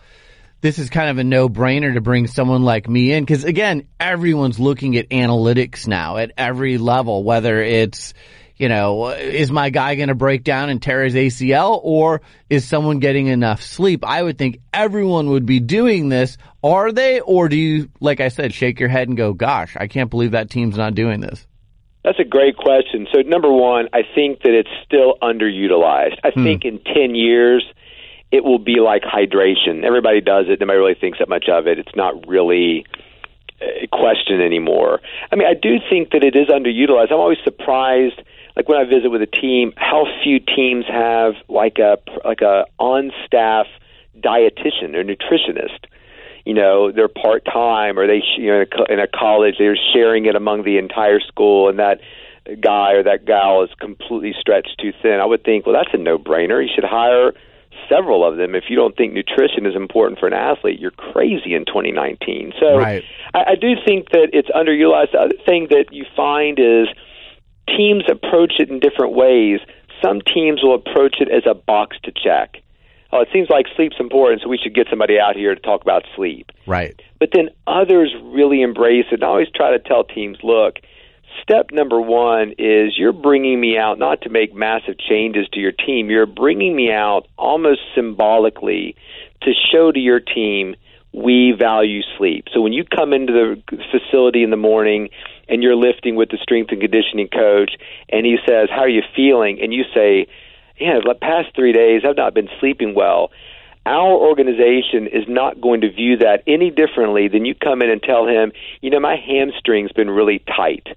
[0.61, 3.23] this is kind of a no brainer to bring someone like me in?
[3.23, 8.13] Because again, everyone's looking at analytics now at every level, whether it's,
[8.55, 12.67] you know, is my guy going to break down and tear his ACL or is
[12.67, 14.03] someone getting enough sleep?
[14.03, 16.37] I would think everyone would be doing this.
[16.63, 17.19] Are they?
[17.19, 20.31] Or do you, like I said, shake your head and go, gosh, I can't believe
[20.31, 21.45] that team's not doing this?
[22.03, 23.05] That's a great question.
[23.13, 26.17] So, number one, I think that it's still underutilized.
[26.23, 26.43] I hmm.
[26.43, 27.65] think in 10 years,
[28.31, 29.83] it will be like hydration.
[29.83, 30.59] Everybody does it.
[30.59, 31.79] Nobody really thinks that much of it.
[31.79, 32.85] It's not really
[33.61, 34.99] a question anymore.
[35.31, 37.11] I mean, I do think that it is underutilized.
[37.11, 38.21] I'm always surprised,
[38.55, 42.65] like when I visit with a team, how few teams have like a like a
[42.77, 43.67] on staff
[44.19, 45.85] dietitian or nutritionist
[46.47, 49.77] you know they're part time or they you know in a, in a college they're
[49.93, 51.99] sharing it among the entire school and that
[52.61, 55.97] guy or that gal is completely stretched too thin i would think well that's a
[55.97, 57.33] no brainer you should hire
[57.89, 61.53] several of them if you don't think nutrition is important for an athlete you're crazy
[61.53, 63.03] in 2019 so Right.
[63.33, 66.87] I, I do think that it's underutilized the other thing that you find is
[67.67, 69.59] teams approach it in different ways
[70.03, 72.61] some teams will approach it as a box to check
[73.11, 75.81] oh, it seems like sleep's important, so we should get somebody out here to talk
[75.81, 76.51] about sleep.
[76.65, 76.99] Right.
[77.19, 79.15] But then others really embrace it.
[79.15, 80.79] And I always try to tell teams, look,
[81.41, 85.71] step number one is you're bringing me out not to make massive changes to your
[85.71, 86.09] team.
[86.09, 88.95] You're bringing me out almost symbolically
[89.41, 90.75] to show to your team
[91.13, 92.45] we value sleep.
[92.53, 95.09] So when you come into the facility in the morning
[95.49, 97.71] and you're lifting with the strength and conditioning coach,
[98.09, 100.27] and he says, "How are you feeling?" and you say,
[100.77, 103.31] "Yeah, the past three days I've not been sleeping well."
[103.85, 108.03] Our organization is not going to view that any differently than you come in and
[108.03, 110.87] tell him, "You know, my hamstring's been really tight."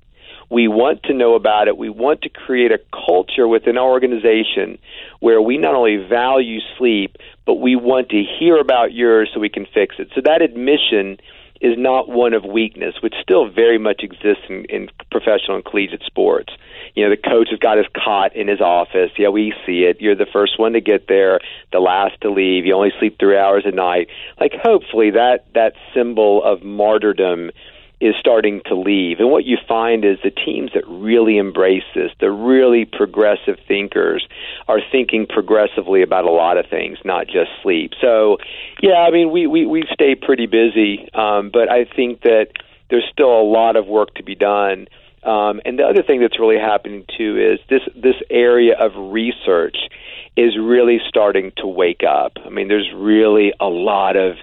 [0.51, 1.77] We want to know about it.
[1.77, 4.79] We want to create a culture within our organization
[5.21, 9.49] where we not only value sleep, but we want to hear about yours so we
[9.49, 10.09] can fix it.
[10.15, 11.19] So that admission
[11.61, 16.03] is not one of weakness, which still very much exists in, in professional and collegiate
[16.05, 16.53] sports.
[16.95, 19.11] You know, the coach has got his cot in his office.
[19.19, 20.01] Yeah, we see it.
[20.01, 21.39] You're the first one to get there,
[21.71, 22.65] the last to leave.
[22.65, 24.09] You only sleep three hours a night.
[24.41, 27.51] Like, hopefully, that that symbol of martyrdom
[28.01, 29.21] is starting to leave.
[29.21, 34.27] And what you find is the teams that really embrace this, the really progressive thinkers,
[34.69, 37.93] are thinking progressively about a lot of things, not just sleep.
[38.01, 38.39] So,
[38.81, 42.49] yeah, I mean, we we we stay pretty busy, um, but I think that
[42.89, 44.89] there's still a lot of work to be done.
[45.23, 49.77] Um, and the other thing that's really happening too is this this area of research
[50.37, 52.39] is really starting to wake up.
[52.45, 54.37] I mean, there's really a lot of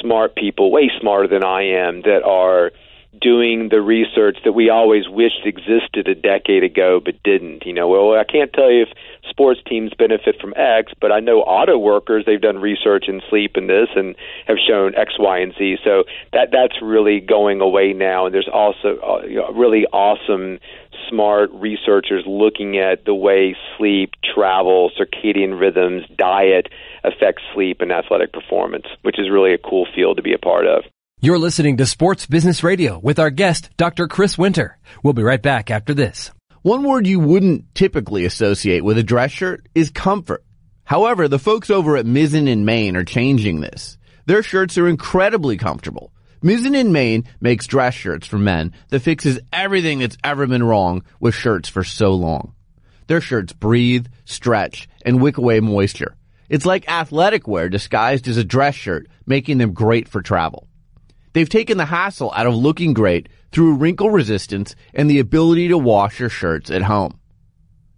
[0.00, 2.72] smart people, way smarter than I am, that are
[3.18, 7.66] doing the research that we always wished existed a decade ago but didn't.
[7.66, 8.88] You know, well, I can't tell you if
[9.28, 13.56] sports teams benefit from X, but I know auto workers they've done research in sleep
[13.56, 14.14] and this and
[14.46, 15.78] have shown X, Y, and Z.
[15.84, 20.58] So that that's really going away now, and there's also uh, you know, really awesome
[21.08, 26.68] smart researchers looking at the way sleep, travel, circadian rhythms, diet
[27.02, 30.66] affects sleep and athletic performance, which is really a cool field to be a part
[30.66, 30.84] of.
[31.22, 34.08] You're listening to Sports Business Radio with our guest, Dr.
[34.08, 34.78] Chris Winter.
[35.02, 36.30] We'll be right back after this.
[36.62, 40.42] One word you wouldn't typically associate with a dress shirt is comfort.
[40.82, 43.98] However, the folks over at Mizzen and Main are changing this.
[44.24, 46.10] Their shirts are incredibly comfortable.
[46.42, 51.04] Mizzen and Main makes dress shirts for men that fixes everything that's ever been wrong
[51.20, 52.54] with shirts for so long.
[53.08, 56.16] Their shirts breathe, stretch, and wick away moisture.
[56.48, 60.66] It's like athletic wear disguised as a dress shirt, making them great for travel.
[61.32, 65.78] They've taken the hassle out of looking great through wrinkle resistance and the ability to
[65.78, 67.18] wash your shirts at home.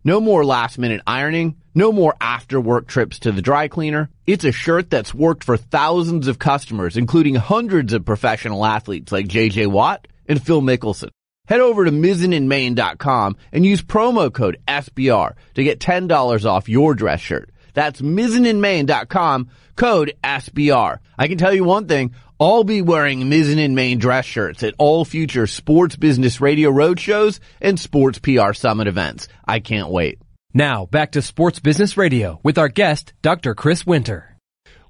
[0.04, 4.10] No more last minute ironing, no more after work trips to the dry cleaner.
[4.26, 9.28] It's a shirt that's worked for thousands of customers, including hundreds of professional athletes like
[9.28, 11.10] JJ Watt and Phil Mickelson.
[11.46, 17.20] Head over to mizzenandmain.com and use promo code SBR to get $10 off your dress
[17.20, 17.50] shirt.
[17.74, 20.98] That's mizzenandmain.com, code SBR.
[21.18, 24.74] I can tell you one thing, I'll be wearing Mizzen and Main dress shirts at
[24.76, 29.28] all future Sports Business Radio roadshows and Sports PR Summit events.
[29.46, 30.18] I can't wait.
[30.52, 33.54] Now, back to Sports Business Radio with our guest, Dr.
[33.54, 34.36] Chris Winter.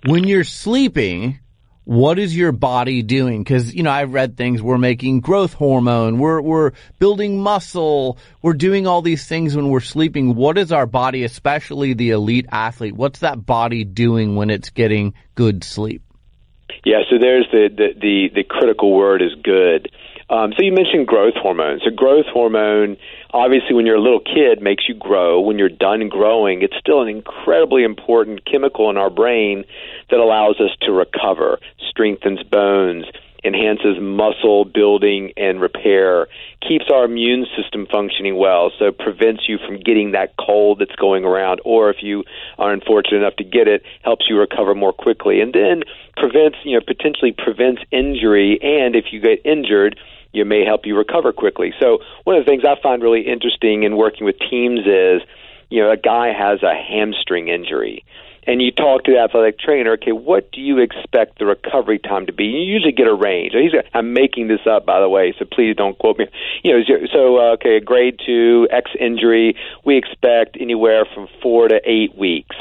[0.06, 1.40] When you're sleeping,
[1.84, 3.44] what is your body doing?
[3.44, 8.54] Cause, you know, I've read things, we're making growth hormone, we're, we're building muscle, we're
[8.54, 10.34] doing all these things when we're sleeping.
[10.34, 15.12] What is our body, especially the elite athlete, what's that body doing when it's getting
[15.34, 16.02] good sleep?
[16.84, 19.90] Yeah, so there's the, the, the, the critical word is good.
[20.28, 21.80] Um, so you mentioned growth hormone.
[21.84, 22.96] So growth hormone,
[23.32, 25.40] obviously, when you're a little kid, makes you grow.
[25.40, 29.64] When you're done growing, it's still an incredibly important chemical in our brain
[30.10, 31.58] that allows us to recover,
[31.88, 33.04] strengthens bones,
[33.44, 36.28] enhances muscle building and repair,
[36.66, 41.24] keeps our immune system functioning well, so prevents you from getting that cold that's going
[41.24, 42.24] around, or if you
[42.58, 45.82] are unfortunate enough to get it, helps you recover more quickly, and then
[46.16, 49.98] prevents, you know, potentially prevents injury, and if you get injured,
[50.32, 51.74] you may help you recover quickly.
[51.80, 55.20] So one of the things I find really interesting in working with teams is,
[55.68, 58.04] you know, a guy has a hamstring injury
[58.44, 62.26] and you talk to the athletic trainer, okay, what do you expect the recovery time
[62.26, 62.44] to be?
[62.44, 63.52] You usually get a range.
[63.52, 66.26] He's, I'm making this up, by the way, so please don't quote me.
[66.64, 71.80] You know, so uh, okay, grade two X injury, we expect anywhere from four to
[71.84, 72.56] eight weeks,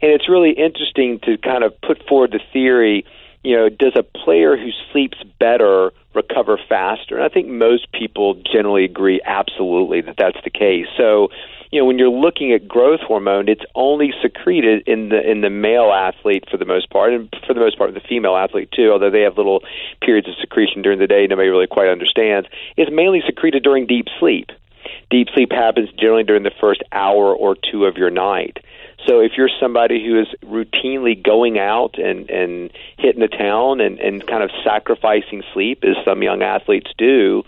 [0.00, 3.04] and it's really interesting to kind of put forward the theory.
[3.42, 7.16] You know, does a player who sleeps better recover faster?
[7.16, 10.86] And I think most people generally agree absolutely that that's the case.
[10.96, 11.28] So
[11.70, 15.50] you know, when you're looking at growth hormone, it's only secreted in the in the
[15.50, 18.90] male athlete for the most part, and for the most part the female athlete too.
[18.92, 19.62] Although they have little
[20.00, 22.48] periods of secretion during the day, nobody really quite understands.
[22.76, 24.50] It's mainly secreted during deep sleep.
[25.10, 28.58] Deep sleep happens generally during the first hour or two of your night.
[29.06, 33.98] So if you're somebody who is routinely going out and and hitting the town and
[34.00, 37.44] and kind of sacrificing sleep, as some young athletes do,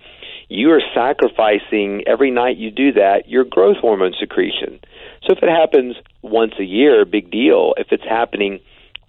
[0.49, 4.81] you are sacrificing every night you do that your growth hormone secretion.
[5.27, 7.75] So if it happens once a year, big deal.
[7.77, 8.61] If it's happening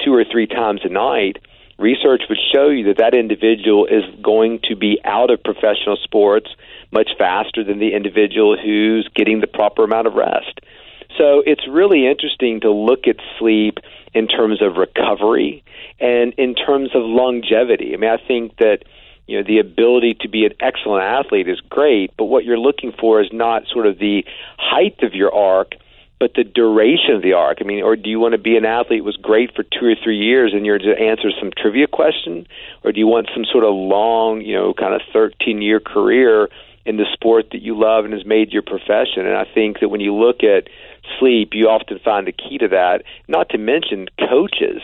[0.04, 1.38] two or three times a night,
[1.78, 6.50] research would show you that that individual is going to be out of professional sports
[6.92, 10.60] much faster than the individual who's getting the proper amount of rest.
[11.18, 13.80] So it's really interesting to look at sleep
[14.14, 15.64] in terms of recovery
[16.00, 17.94] and in terms of longevity.
[17.94, 18.84] I mean, I think that
[19.28, 22.92] you know the ability to be an excellent athlete is great, but what you're looking
[23.00, 24.26] for is not sort of the
[24.58, 25.74] height of your arc,
[26.20, 27.60] but the duration of the arc.
[27.62, 29.96] I mean, or do you want to be an athlete was great for two or
[30.04, 32.48] three years and you're to answer some trivia question,
[32.84, 36.50] or do you want some sort of long, you know, kind of 13 year career
[36.86, 39.26] in the sport that you love and has made your profession?
[39.26, 40.70] And I think that when you look at
[41.20, 43.04] sleep, you often find the key to that.
[43.28, 44.82] Not to mention coaches.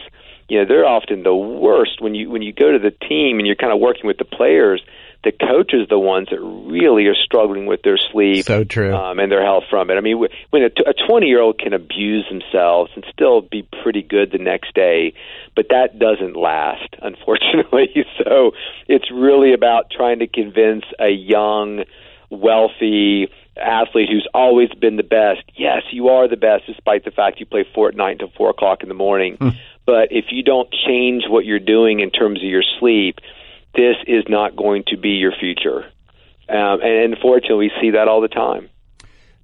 [0.48, 2.02] You know they're often the worst.
[2.02, 4.26] When you when you go to the team and you're kind of working with the
[4.26, 4.82] players
[5.26, 8.96] the coaches the ones that really are struggling with their sleep so true.
[8.96, 9.96] um, and their health from it.
[9.96, 10.70] I mean when a
[11.08, 15.14] 20 year old can abuse themselves and still be pretty good the next day
[15.56, 17.90] but that doesn't last unfortunately.
[18.24, 18.52] So
[18.88, 21.84] it's really about trying to convince a young
[22.30, 23.28] wealthy
[23.58, 25.42] athlete who's always been the best.
[25.56, 28.90] Yes, you are the best, despite the fact you play Fortnite until four o'clock in
[28.90, 29.38] the morning.
[29.38, 29.50] Hmm.
[29.86, 33.20] But if you don't change what you're doing in terms of your sleep,
[33.76, 35.86] this is not going to be your future.
[36.48, 38.70] Um, and unfortunately, we see that all the time.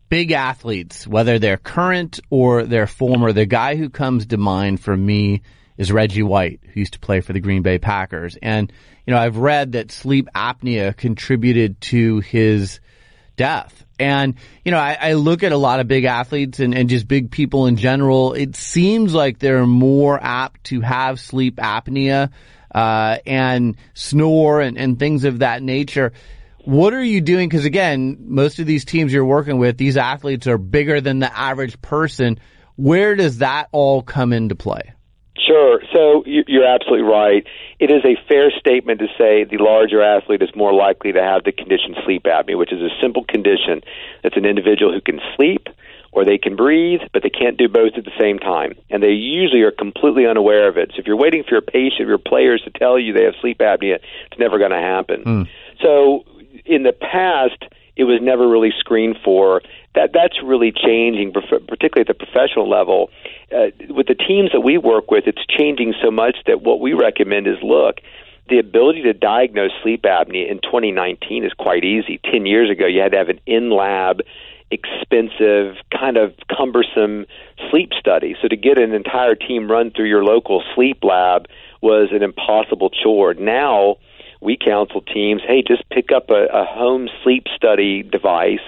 [0.10, 4.96] Big athletes, whether they're current or they're former, the guy who comes to mind for
[4.96, 5.42] me
[5.78, 8.38] is Reggie White, who used to play for the Green Bay Packers.
[8.42, 8.72] And,
[9.06, 12.82] you know, I've read that sleep apnea contributed to his
[13.38, 13.86] death.
[14.02, 14.36] And,
[14.66, 17.30] you know, I, I look at a lot of big athletes and, and just big
[17.30, 18.34] people in general.
[18.34, 22.32] It seems like they're more apt to have sleep apnea,
[22.74, 26.14] uh, and snore and, and things of that nature.
[26.64, 27.50] What are you doing?
[27.50, 31.38] Because again, most of these teams you're working with, these athletes are bigger than the
[31.38, 32.40] average person.
[32.76, 34.94] Where does that all come into play?
[35.48, 35.82] Sure.
[35.92, 37.46] So you- you're absolutely right.
[37.82, 41.44] It is a fair statement to say the larger athlete is more likely to have
[41.44, 43.82] the condition sleep apnea, which is a simple condition.
[44.24, 45.68] It's an individual who can sleep
[46.12, 48.74] or they can breathe, but they can't do both at the same time.
[48.92, 50.92] And they usually are completely unaware of it.
[50.94, 53.58] So if you're waiting for your patient, your players to tell you they have sleep
[53.58, 53.98] apnea,
[54.30, 55.24] it's never going to happen.
[55.24, 55.44] Hmm.
[55.82, 56.24] So
[56.66, 57.66] in the past,
[57.96, 59.62] it was never really screened for.
[59.96, 63.10] That that's really changing, particularly at the professional level.
[63.54, 66.94] Uh, with the teams that we work with, it's changing so much that what we
[66.94, 67.98] recommend is look.
[68.50, 72.20] The ability to diagnose sleep apnea in 2019 is quite easy.
[72.32, 74.22] Ten years ago, you had to have an in-lab,
[74.72, 77.26] expensive, kind of cumbersome
[77.70, 78.36] sleep study.
[78.42, 81.48] So to get an entire team run through your local sleep lab
[81.82, 83.34] was an impossible chore.
[83.34, 83.98] Now
[84.40, 88.60] we counsel teams, hey, just pick up a, a home sleep study device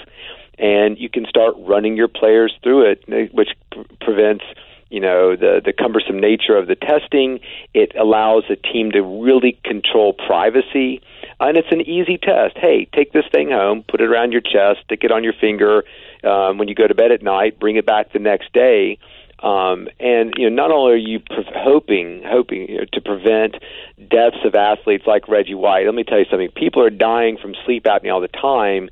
[0.60, 4.46] and you can start running your players through it, which pre- prevents
[4.94, 7.40] you know the the cumbersome nature of the testing.
[7.74, 11.02] It allows a team to really control privacy,
[11.40, 12.56] and it's an easy test.
[12.58, 15.84] Hey, take this thing home, put it around your chest, stick it on your finger
[16.24, 19.00] um, when you go to bed at night, bring it back the next day.
[19.42, 23.56] Um, and you know, not only are you pre- hoping hoping you know, to prevent
[23.98, 25.88] deaths of athletes like Reggie White.
[25.88, 28.90] Let me tell you something: people are dying from sleep apnea all the time.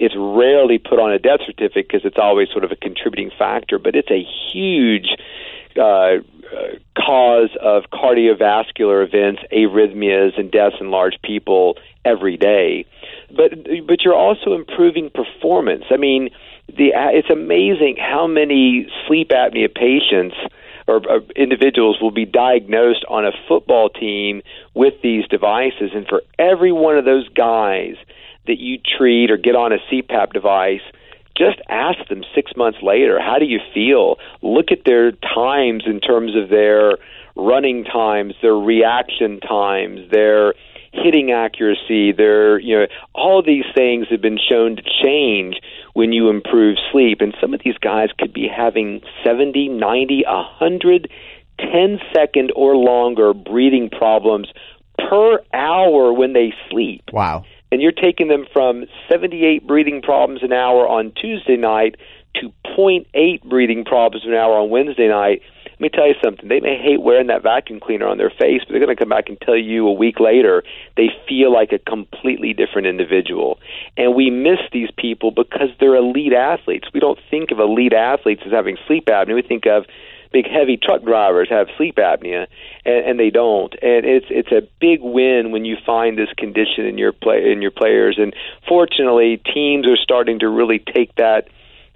[0.00, 3.78] It's rarely put on a death certificate because it's always sort of a contributing factor,
[3.78, 5.08] but it's a huge
[5.76, 6.16] uh, uh,
[6.96, 12.86] cause of cardiovascular events, arrhythmias, and deaths in large people every day.
[13.28, 13.50] But
[13.86, 15.84] but you're also improving performance.
[15.90, 16.30] I mean,
[16.66, 20.34] the it's amazing how many sleep apnea patients
[20.88, 24.40] or, or individuals will be diagnosed on a football team
[24.72, 27.96] with these devices, and for every one of those guys
[28.46, 30.80] that you treat or get on a CPAP device,
[31.36, 34.16] just ask them six months later, how do you feel?
[34.42, 36.98] Look at their times in terms of their
[37.36, 40.54] running times, their reaction times, their
[40.92, 45.56] hitting accuracy, their, you know, all these things have been shown to change
[45.94, 47.20] when you improve sleep.
[47.20, 51.10] And some of these guys could be having 70, 90, 100,
[51.58, 54.48] 10 second or longer breathing problems
[54.98, 57.44] per hour when they sleep Wow.
[57.72, 61.96] And you're taking them from 78 breathing problems an hour on Tuesday night
[62.34, 65.42] to 0.8 breathing problems an hour on Wednesday night.
[65.64, 66.48] Let me tell you something.
[66.48, 69.08] They may hate wearing that vacuum cleaner on their face, but they're going to come
[69.08, 70.62] back and tell you a week later
[70.96, 73.58] they feel like a completely different individual.
[73.96, 76.88] And we miss these people because they're elite athletes.
[76.92, 79.34] We don't think of elite athletes as having sleep apnea.
[79.34, 79.86] We think of
[80.32, 82.46] big heavy truck drivers have sleep apnea
[82.84, 83.72] and, and they don't.
[83.82, 87.62] And it's it's a big win when you find this condition in your play in
[87.62, 88.16] your players.
[88.18, 88.34] And
[88.68, 91.48] fortunately teams are starting to really take that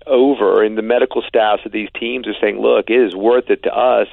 [0.06, 0.62] over.
[0.62, 3.74] And the medical staffs of these teams are saying look it is worth it to
[3.74, 4.08] us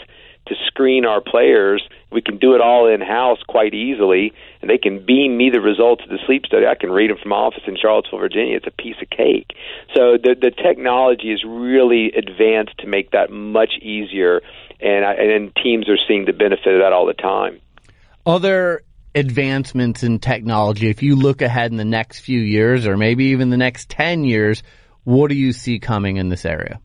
[0.47, 1.83] to screen our players.
[2.11, 5.61] We can do it all in house quite easily and they can beam me the
[5.61, 6.65] results of the sleep study.
[6.65, 8.57] I can read them from office in charlottesville virginia.
[8.57, 9.51] It's a piece of cake.
[9.95, 14.41] So the the technology is really advanced to make that much easier
[14.79, 17.61] and I, and teams are seeing the benefit of that all the time.
[18.25, 18.83] Other
[19.13, 23.49] advancements in technology, if you look ahead in the next few years or maybe even
[23.49, 24.63] the next 10 years,
[25.03, 26.79] what do you see coming in this area?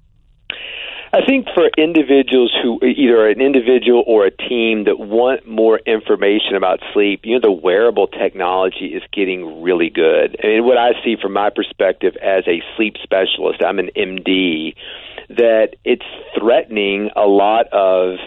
[1.16, 6.56] I think for individuals who either an individual or a team that want more information
[6.56, 10.36] about sleep, you know, the wearable technology is getting really good.
[10.44, 14.74] I mean, what I see from my perspective as a sleep specialist, I'm an MD,
[15.30, 16.04] that it's
[16.38, 18.18] threatening a lot of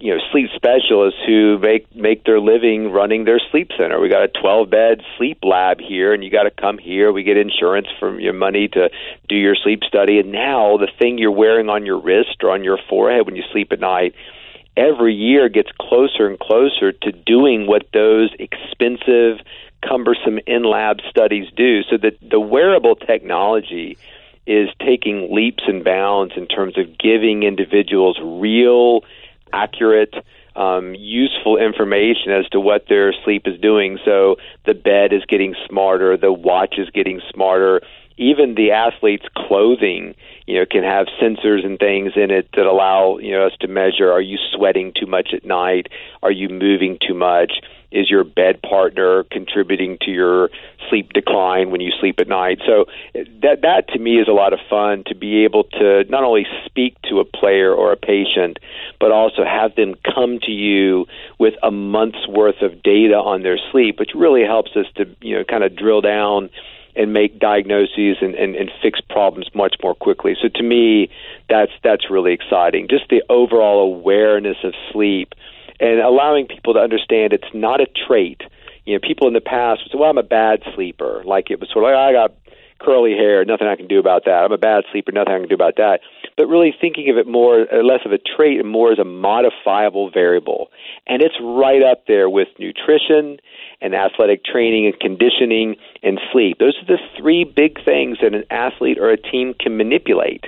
[0.00, 4.00] you know sleep specialists who make make their living running their sleep center.
[4.00, 7.12] We got a 12 bed sleep lab here, and you got to come here.
[7.12, 8.90] We get insurance from your money to
[9.28, 12.64] do your sleep study, and now the thing you're wearing on your wrist or on
[12.64, 14.14] your forehead when you sleep at night
[14.76, 19.44] every year gets closer and closer to doing what those expensive,
[19.86, 21.82] cumbersome in lab studies do.
[21.82, 23.98] So that the wearable technology
[24.46, 29.02] is taking leaps and bounds in terms of giving individuals real,
[29.52, 30.14] accurate,
[30.56, 33.98] um, useful information as to what their sleep is doing.
[34.04, 34.36] So
[34.66, 37.80] the bed is getting smarter, the watch is getting smarter,
[38.20, 40.14] even the athlete's clothing,
[40.46, 43.68] you know, can have sensors and things in it that allow you know us to
[43.68, 45.88] measure: Are you sweating too much at night?
[46.22, 47.52] Are you moving too much?
[47.92, 50.50] Is your bed partner contributing to your
[50.88, 52.60] sleep decline when you sleep at night?
[52.66, 56.22] So that that to me is a lot of fun to be able to not
[56.22, 58.58] only speak to a player or a patient,
[59.00, 61.06] but also have them come to you
[61.38, 65.36] with a month's worth of data on their sleep, which really helps us to you
[65.36, 66.50] know kind of drill down
[66.96, 70.36] and make diagnoses and, and, and fix problems much more quickly.
[70.40, 71.08] So to me,
[71.48, 72.88] that's that's really exciting.
[72.88, 75.34] Just the overall awareness of sleep
[75.80, 78.42] and allowing people to understand it's not a trait.
[78.84, 81.58] You know, people in the past would say, "Well, I'm a bad sleeper." Like it
[81.58, 82.32] was sort of like, "I got
[82.78, 84.44] curly hair, nothing I can do about that.
[84.44, 86.00] I'm a bad sleeper, nothing I can do about that."
[86.36, 89.04] But really thinking of it more uh, less of a trait and more as a
[89.04, 90.70] modifiable variable.
[91.06, 93.38] And it's right up there with nutrition
[93.80, 96.58] and athletic training and conditioning and sleep.
[96.58, 100.44] Those are the three big things that an athlete or a team can manipulate.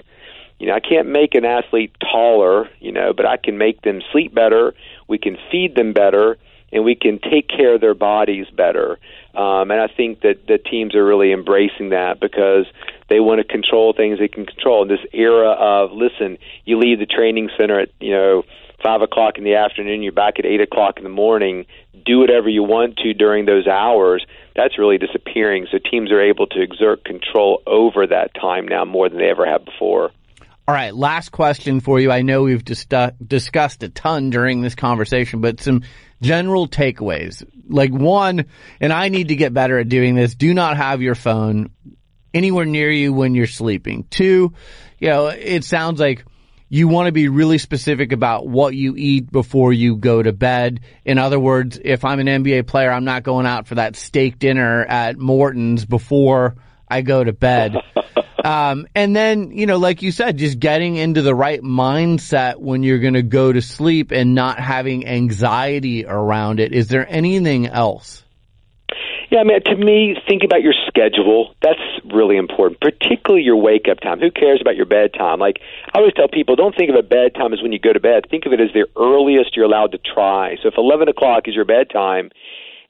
[0.58, 4.00] You know, I can't make an athlete taller, you know, but I can make them
[4.12, 4.74] sleep better
[5.08, 6.38] we can feed them better,
[6.72, 8.98] and we can take care of their bodies better.
[9.34, 12.66] Um, and I think that the teams are really embracing that because
[13.08, 14.86] they want to control things they can control.
[14.86, 18.42] This era of listen, you leave the training center at you know
[18.82, 21.66] five o'clock in the afternoon, you're back at eight o'clock in the morning.
[22.04, 24.26] Do whatever you want to during those hours.
[24.56, 25.68] That's really disappearing.
[25.70, 29.46] So teams are able to exert control over that time now more than they ever
[29.46, 30.10] have before.
[30.66, 32.12] All right, last question for you.
[32.12, 32.86] I know we've dis-
[33.26, 35.82] discussed a ton during this conversation, but some
[36.20, 37.44] general takeaways.
[37.68, 38.46] Like one,
[38.80, 41.70] and I need to get better at doing this, do not have your phone
[42.32, 44.06] anywhere near you when you're sleeping.
[44.08, 44.54] Two,
[45.00, 46.24] you know, it sounds like
[46.68, 50.80] you want to be really specific about what you eat before you go to bed.
[51.04, 54.38] In other words, if I'm an NBA player, I'm not going out for that steak
[54.38, 56.54] dinner at Morton's before
[56.92, 57.76] I go to bed.
[58.44, 62.82] Um, and then, you know, like you said, just getting into the right mindset when
[62.82, 66.72] you're going to go to sleep and not having anxiety around it.
[66.72, 68.24] Is there anything else?
[69.30, 71.54] Yeah, I mean, to me, think about your schedule.
[71.62, 71.78] That's
[72.12, 74.18] really important, particularly your wake up time.
[74.18, 75.38] Who cares about your bedtime?
[75.38, 75.60] Like,
[75.94, 78.26] I always tell people, don't think of a bedtime as when you go to bed.
[78.28, 80.56] Think of it as the earliest you're allowed to try.
[80.60, 82.30] So if 11 o'clock is your bedtime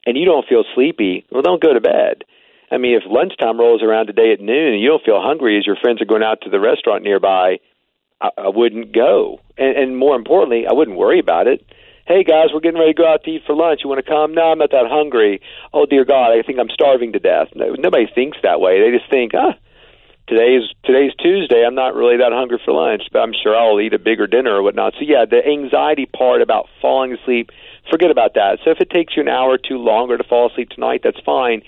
[0.06, 2.24] and you don't feel sleepy, well, don't go to bed.
[2.72, 5.66] I mean, if lunchtime rolls around today at noon and you don't feel hungry as
[5.66, 7.58] your friends are going out to the restaurant nearby,
[8.18, 9.40] I, I wouldn't go.
[9.58, 11.60] And, and more importantly, I wouldn't worry about it.
[12.06, 13.80] Hey guys, we're getting ready to go out to eat for lunch.
[13.84, 14.34] You want to come?
[14.34, 15.42] No, I'm not that hungry.
[15.72, 17.48] Oh dear God, I think I'm starving to death.
[17.54, 18.80] No, nobody thinks that way.
[18.80, 19.54] They just think, ah,
[20.26, 21.62] today's today's Tuesday.
[21.64, 24.56] I'm not really that hungry for lunch, but I'm sure I'll eat a bigger dinner
[24.56, 24.94] or whatnot.
[24.94, 27.50] So yeah, the anxiety part about falling asleep,
[27.88, 28.58] forget about that.
[28.64, 31.20] So if it takes you an hour or two longer to fall asleep tonight, that's
[31.20, 31.62] fine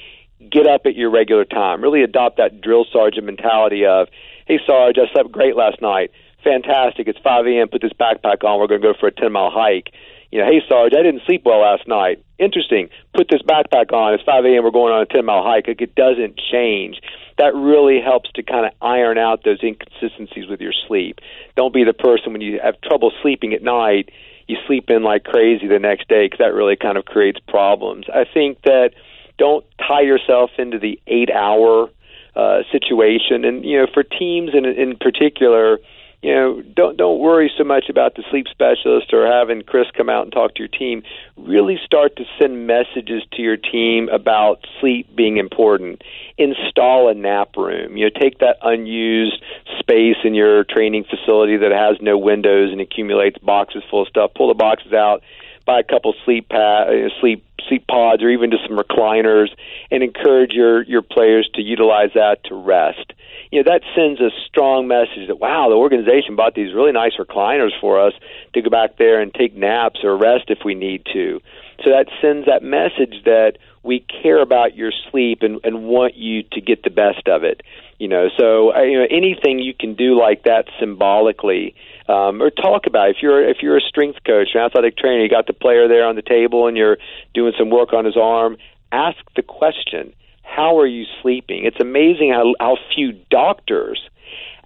[0.51, 1.83] get up at your regular time.
[1.83, 4.09] Really adopt that drill sergeant mentality of,
[4.47, 6.11] hey, Sarge, I slept great last night.
[6.43, 7.09] Fantastic.
[7.09, 7.69] It's 5 a.m.
[7.69, 8.61] Put this backpack on.
[8.61, 9.93] We're going to go for a 10 mile hike.
[10.31, 12.23] You know, hey, Sarge, I didn't sleep well last night.
[12.39, 12.89] Interesting.
[13.15, 14.15] Put this backpack on.
[14.15, 14.65] It's 5 a.m.
[14.65, 15.69] We're going on a 10 mile hike.
[15.69, 17.01] It doesn't change.
[17.39, 21.21] That really helps to kind of iron out those inconsistencies with your sleep.
[21.57, 24.11] Don't be the person when you have trouble sleeping at night,
[24.47, 28.07] you sleep in like crazy the next day because that really kind of creates problems.
[28.13, 28.91] I think that
[29.39, 31.91] don't tie yourself into the eight hour
[32.37, 33.45] uh, situation.
[33.45, 35.79] And you know, for teams in in particular,
[36.23, 40.09] you know, don't don't worry so much about the sleep specialist or having Chris come
[40.09, 41.03] out and talk to your team.
[41.37, 46.03] Really start to send messages to your team about sleep being important.
[46.39, 47.97] Install a nap room.
[47.97, 49.43] You know, take that unused
[49.79, 54.31] space in your training facility that has no windows and accumulates boxes full of stuff.
[54.35, 55.23] Pull the boxes out
[55.67, 59.49] buy a couple sleep pad, uh, sleep sleep pods, or even just some recliners,
[59.91, 63.13] and encourage your your players to utilize that to rest.
[63.51, 67.13] You know that sends a strong message that wow, the organization bought these really nice
[67.19, 68.13] recliners for us
[68.53, 71.41] to go back there and take naps or rest if we need to.
[71.85, 76.43] So that sends that message that we care about your sleep and, and want you
[76.53, 77.63] to get the best of it.
[77.99, 81.75] You know, so uh, you know anything you can do like that symbolically
[82.09, 83.17] um, or talk about it.
[83.17, 86.07] if you're if you're a strength coach, an athletic trainer, you got the player there
[86.07, 86.99] on the table and you're
[87.33, 88.57] doing some work on his arm.
[88.93, 91.65] Ask the question: How are you sleeping?
[91.65, 94.01] It's amazing how how few doctors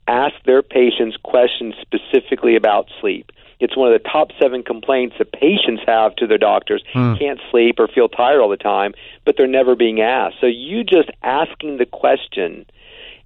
[0.09, 3.31] ask their patients questions specifically about sleep.
[3.61, 6.83] It's one of the top seven complaints that patients have to their doctors.
[6.93, 7.15] Hmm.
[7.15, 10.37] Can't sleep or feel tired all the time, but they're never being asked.
[10.41, 12.67] So you just asking the question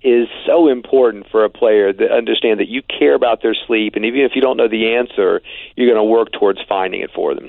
[0.05, 4.05] is so important for a player to understand that you care about their sleep, and
[4.05, 5.41] even if you don't know the answer,
[5.77, 7.49] you're going to work towards finding it for them.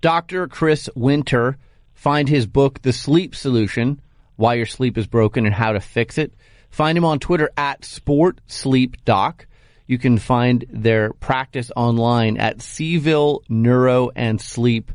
[0.00, 0.48] Dr.
[0.48, 1.58] Chris Winter,
[1.94, 4.00] find his book, The Sleep Solution
[4.36, 6.32] Why Your Sleep is Broken and How to Fix It.
[6.70, 9.44] Find him on Twitter at SportSleepDoc.
[9.86, 14.90] You can find their practice online at Cville Neuro and Sleep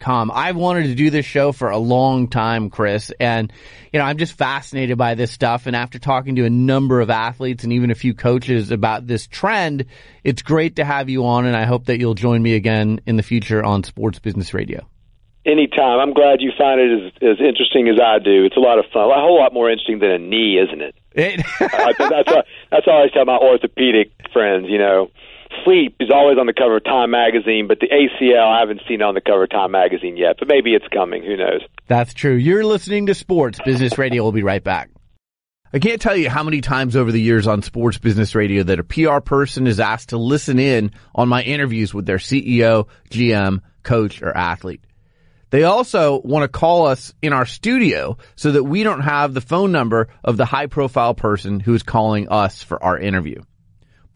[0.00, 0.30] com.
[0.32, 3.52] I've wanted to do this show for a long time, Chris, and
[3.92, 5.66] you know, I'm just fascinated by this stuff.
[5.66, 9.26] And after talking to a number of athletes and even a few coaches about this
[9.26, 9.86] trend,
[10.24, 13.16] it's great to have you on, and I hope that you'll join me again in
[13.16, 14.86] the future on Sports Business Radio.
[15.44, 16.00] Anytime.
[16.00, 18.44] I'm glad you find it as, as interesting as I do.
[18.44, 19.04] It's a lot of fun.
[19.04, 20.96] A whole lot more interesting than a knee, isn't it?
[21.14, 21.98] it that's
[22.28, 24.66] what, that's I tell my orthopedic friends.
[24.68, 25.10] You know,
[25.64, 29.02] sleep is always on the cover of Time magazine, but the ACL I haven't seen
[29.02, 30.36] on the cover of Time magazine yet.
[30.38, 31.22] But maybe it's coming.
[31.22, 31.62] Who knows?
[31.86, 32.34] That's true.
[32.34, 34.22] You're listening to Sports Business Radio.
[34.22, 34.90] We'll be right back.
[35.72, 38.78] I can't tell you how many times over the years on Sports Business Radio that
[38.78, 43.60] a PR person is asked to listen in on my interviews with their CEO, GM,
[43.82, 44.84] coach, or athlete.
[45.50, 49.40] They also want to call us in our studio so that we don't have the
[49.40, 53.42] phone number of the high profile person who is calling us for our interview.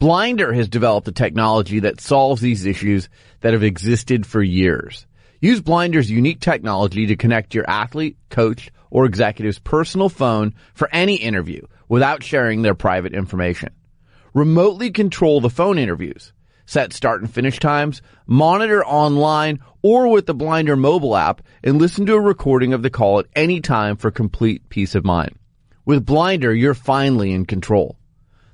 [0.01, 5.07] Blinder has developed a technology that solves these issues that have existed for years.
[5.43, 11.17] Use Blinder's unique technology to connect your athlete, coach, or executive's personal phone for any
[11.17, 13.75] interview without sharing their private information.
[14.33, 16.33] Remotely control the phone interviews.
[16.65, 22.07] Set start and finish times, monitor online or with the Blinder mobile app, and listen
[22.07, 25.37] to a recording of the call at any time for complete peace of mind.
[25.85, 28.00] With Blinder, you're finally in control.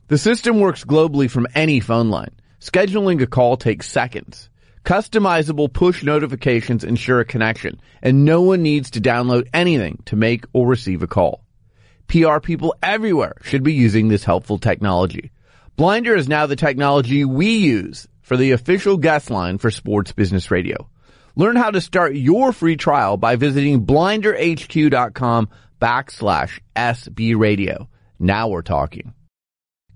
[0.09, 2.31] The system works globally from any phone line.
[2.61, 4.51] Scheduling a call takes seconds.
[4.85, 10.45] Customizable push notifications ensure a connection, and no one needs to download anything to make
[10.53, 11.43] or receive a call.
[12.07, 15.33] PR people everywhere should be using this helpful technology.
[15.75, 20.53] Blinder is now the technology we use for the official guest line for Sports Business
[20.53, 20.89] Radio.
[21.35, 25.49] Learn how to start your free trial by visiting blinderhq.com
[25.83, 27.89] backslash SB radio.
[28.21, 29.13] Now we're talking.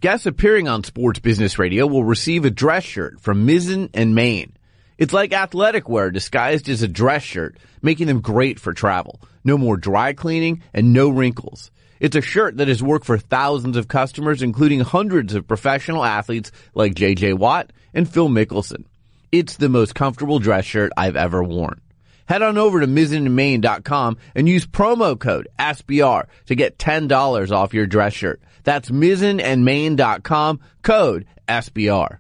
[0.01, 4.57] Guests appearing on Sports Business Radio will receive a dress shirt from Mizzen and Main.
[4.97, 9.21] It's like athletic wear disguised as a dress shirt, making them great for travel.
[9.45, 11.71] No more dry cleaning and no wrinkles.
[11.99, 16.51] It's a shirt that has worked for thousands of customers, including hundreds of professional athletes
[16.73, 18.87] like JJ Watt and Phil Mickelson.
[19.31, 21.79] It's the most comfortable dress shirt I've ever worn.
[22.25, 27.87] Head on over to mizzenandmain.com and use promo code SBR to get $10 off your
[27.87, 28.41] dress shirt.
[28.65, 32.19] That's mizzenandmain.com, code SBR.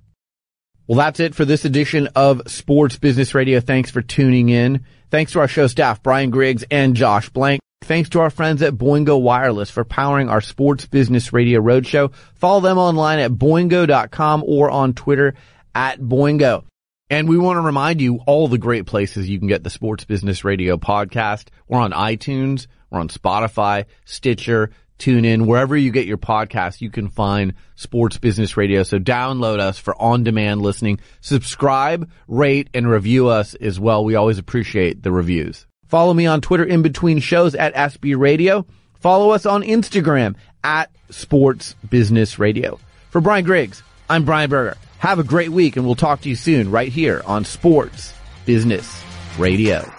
[0.86, 3.60] Well, that's it for this edition of Sports Business Radio.
[3.60, 4.84] Thanks for tuning in.
[5.10, 7.60] Thanks to our show staff, Brian Griggs and Josh Blank.
[7.82, 12.12] Thanks to our friends at Boingo Wireless for powering our Sports Business Radio Roadshow.
[12.34, 15.34] Follow them online at boingo.com or on Twitter
[15.74, 16.64] at Boingo.
[17.08, 20.04] And we want to remind you all the great places you can get the Sports
[20.04, 21.48] Business Radio podcast.
[21.66, 24.70] We're on iTunes, we're on Spotify, Stitcher,
[25.00, 28.82] TuneIn, wherever you get your podcast, you can find Sports Business Radio.
[28.82, 31.00] So download us for on-demand listening.
[31.20, 34.04] Subscribe, rate, and review us as well.
[34.04, 35.66] We always appreciate the reviews.
[35.88, 38.64] Follow me on Twitter in between shows at SB Radio.
[39.00, 42.78] Follow us on Instagram at Sports Business Radio.
[43.10, 44.76] For Brian Griggs, I'm Brian Berger.
[44.98, 48.12] Have a great week and we'll talk to you soon right here on Sports
[48.44, 49.02] Business
[49.38, 49.90] Radio.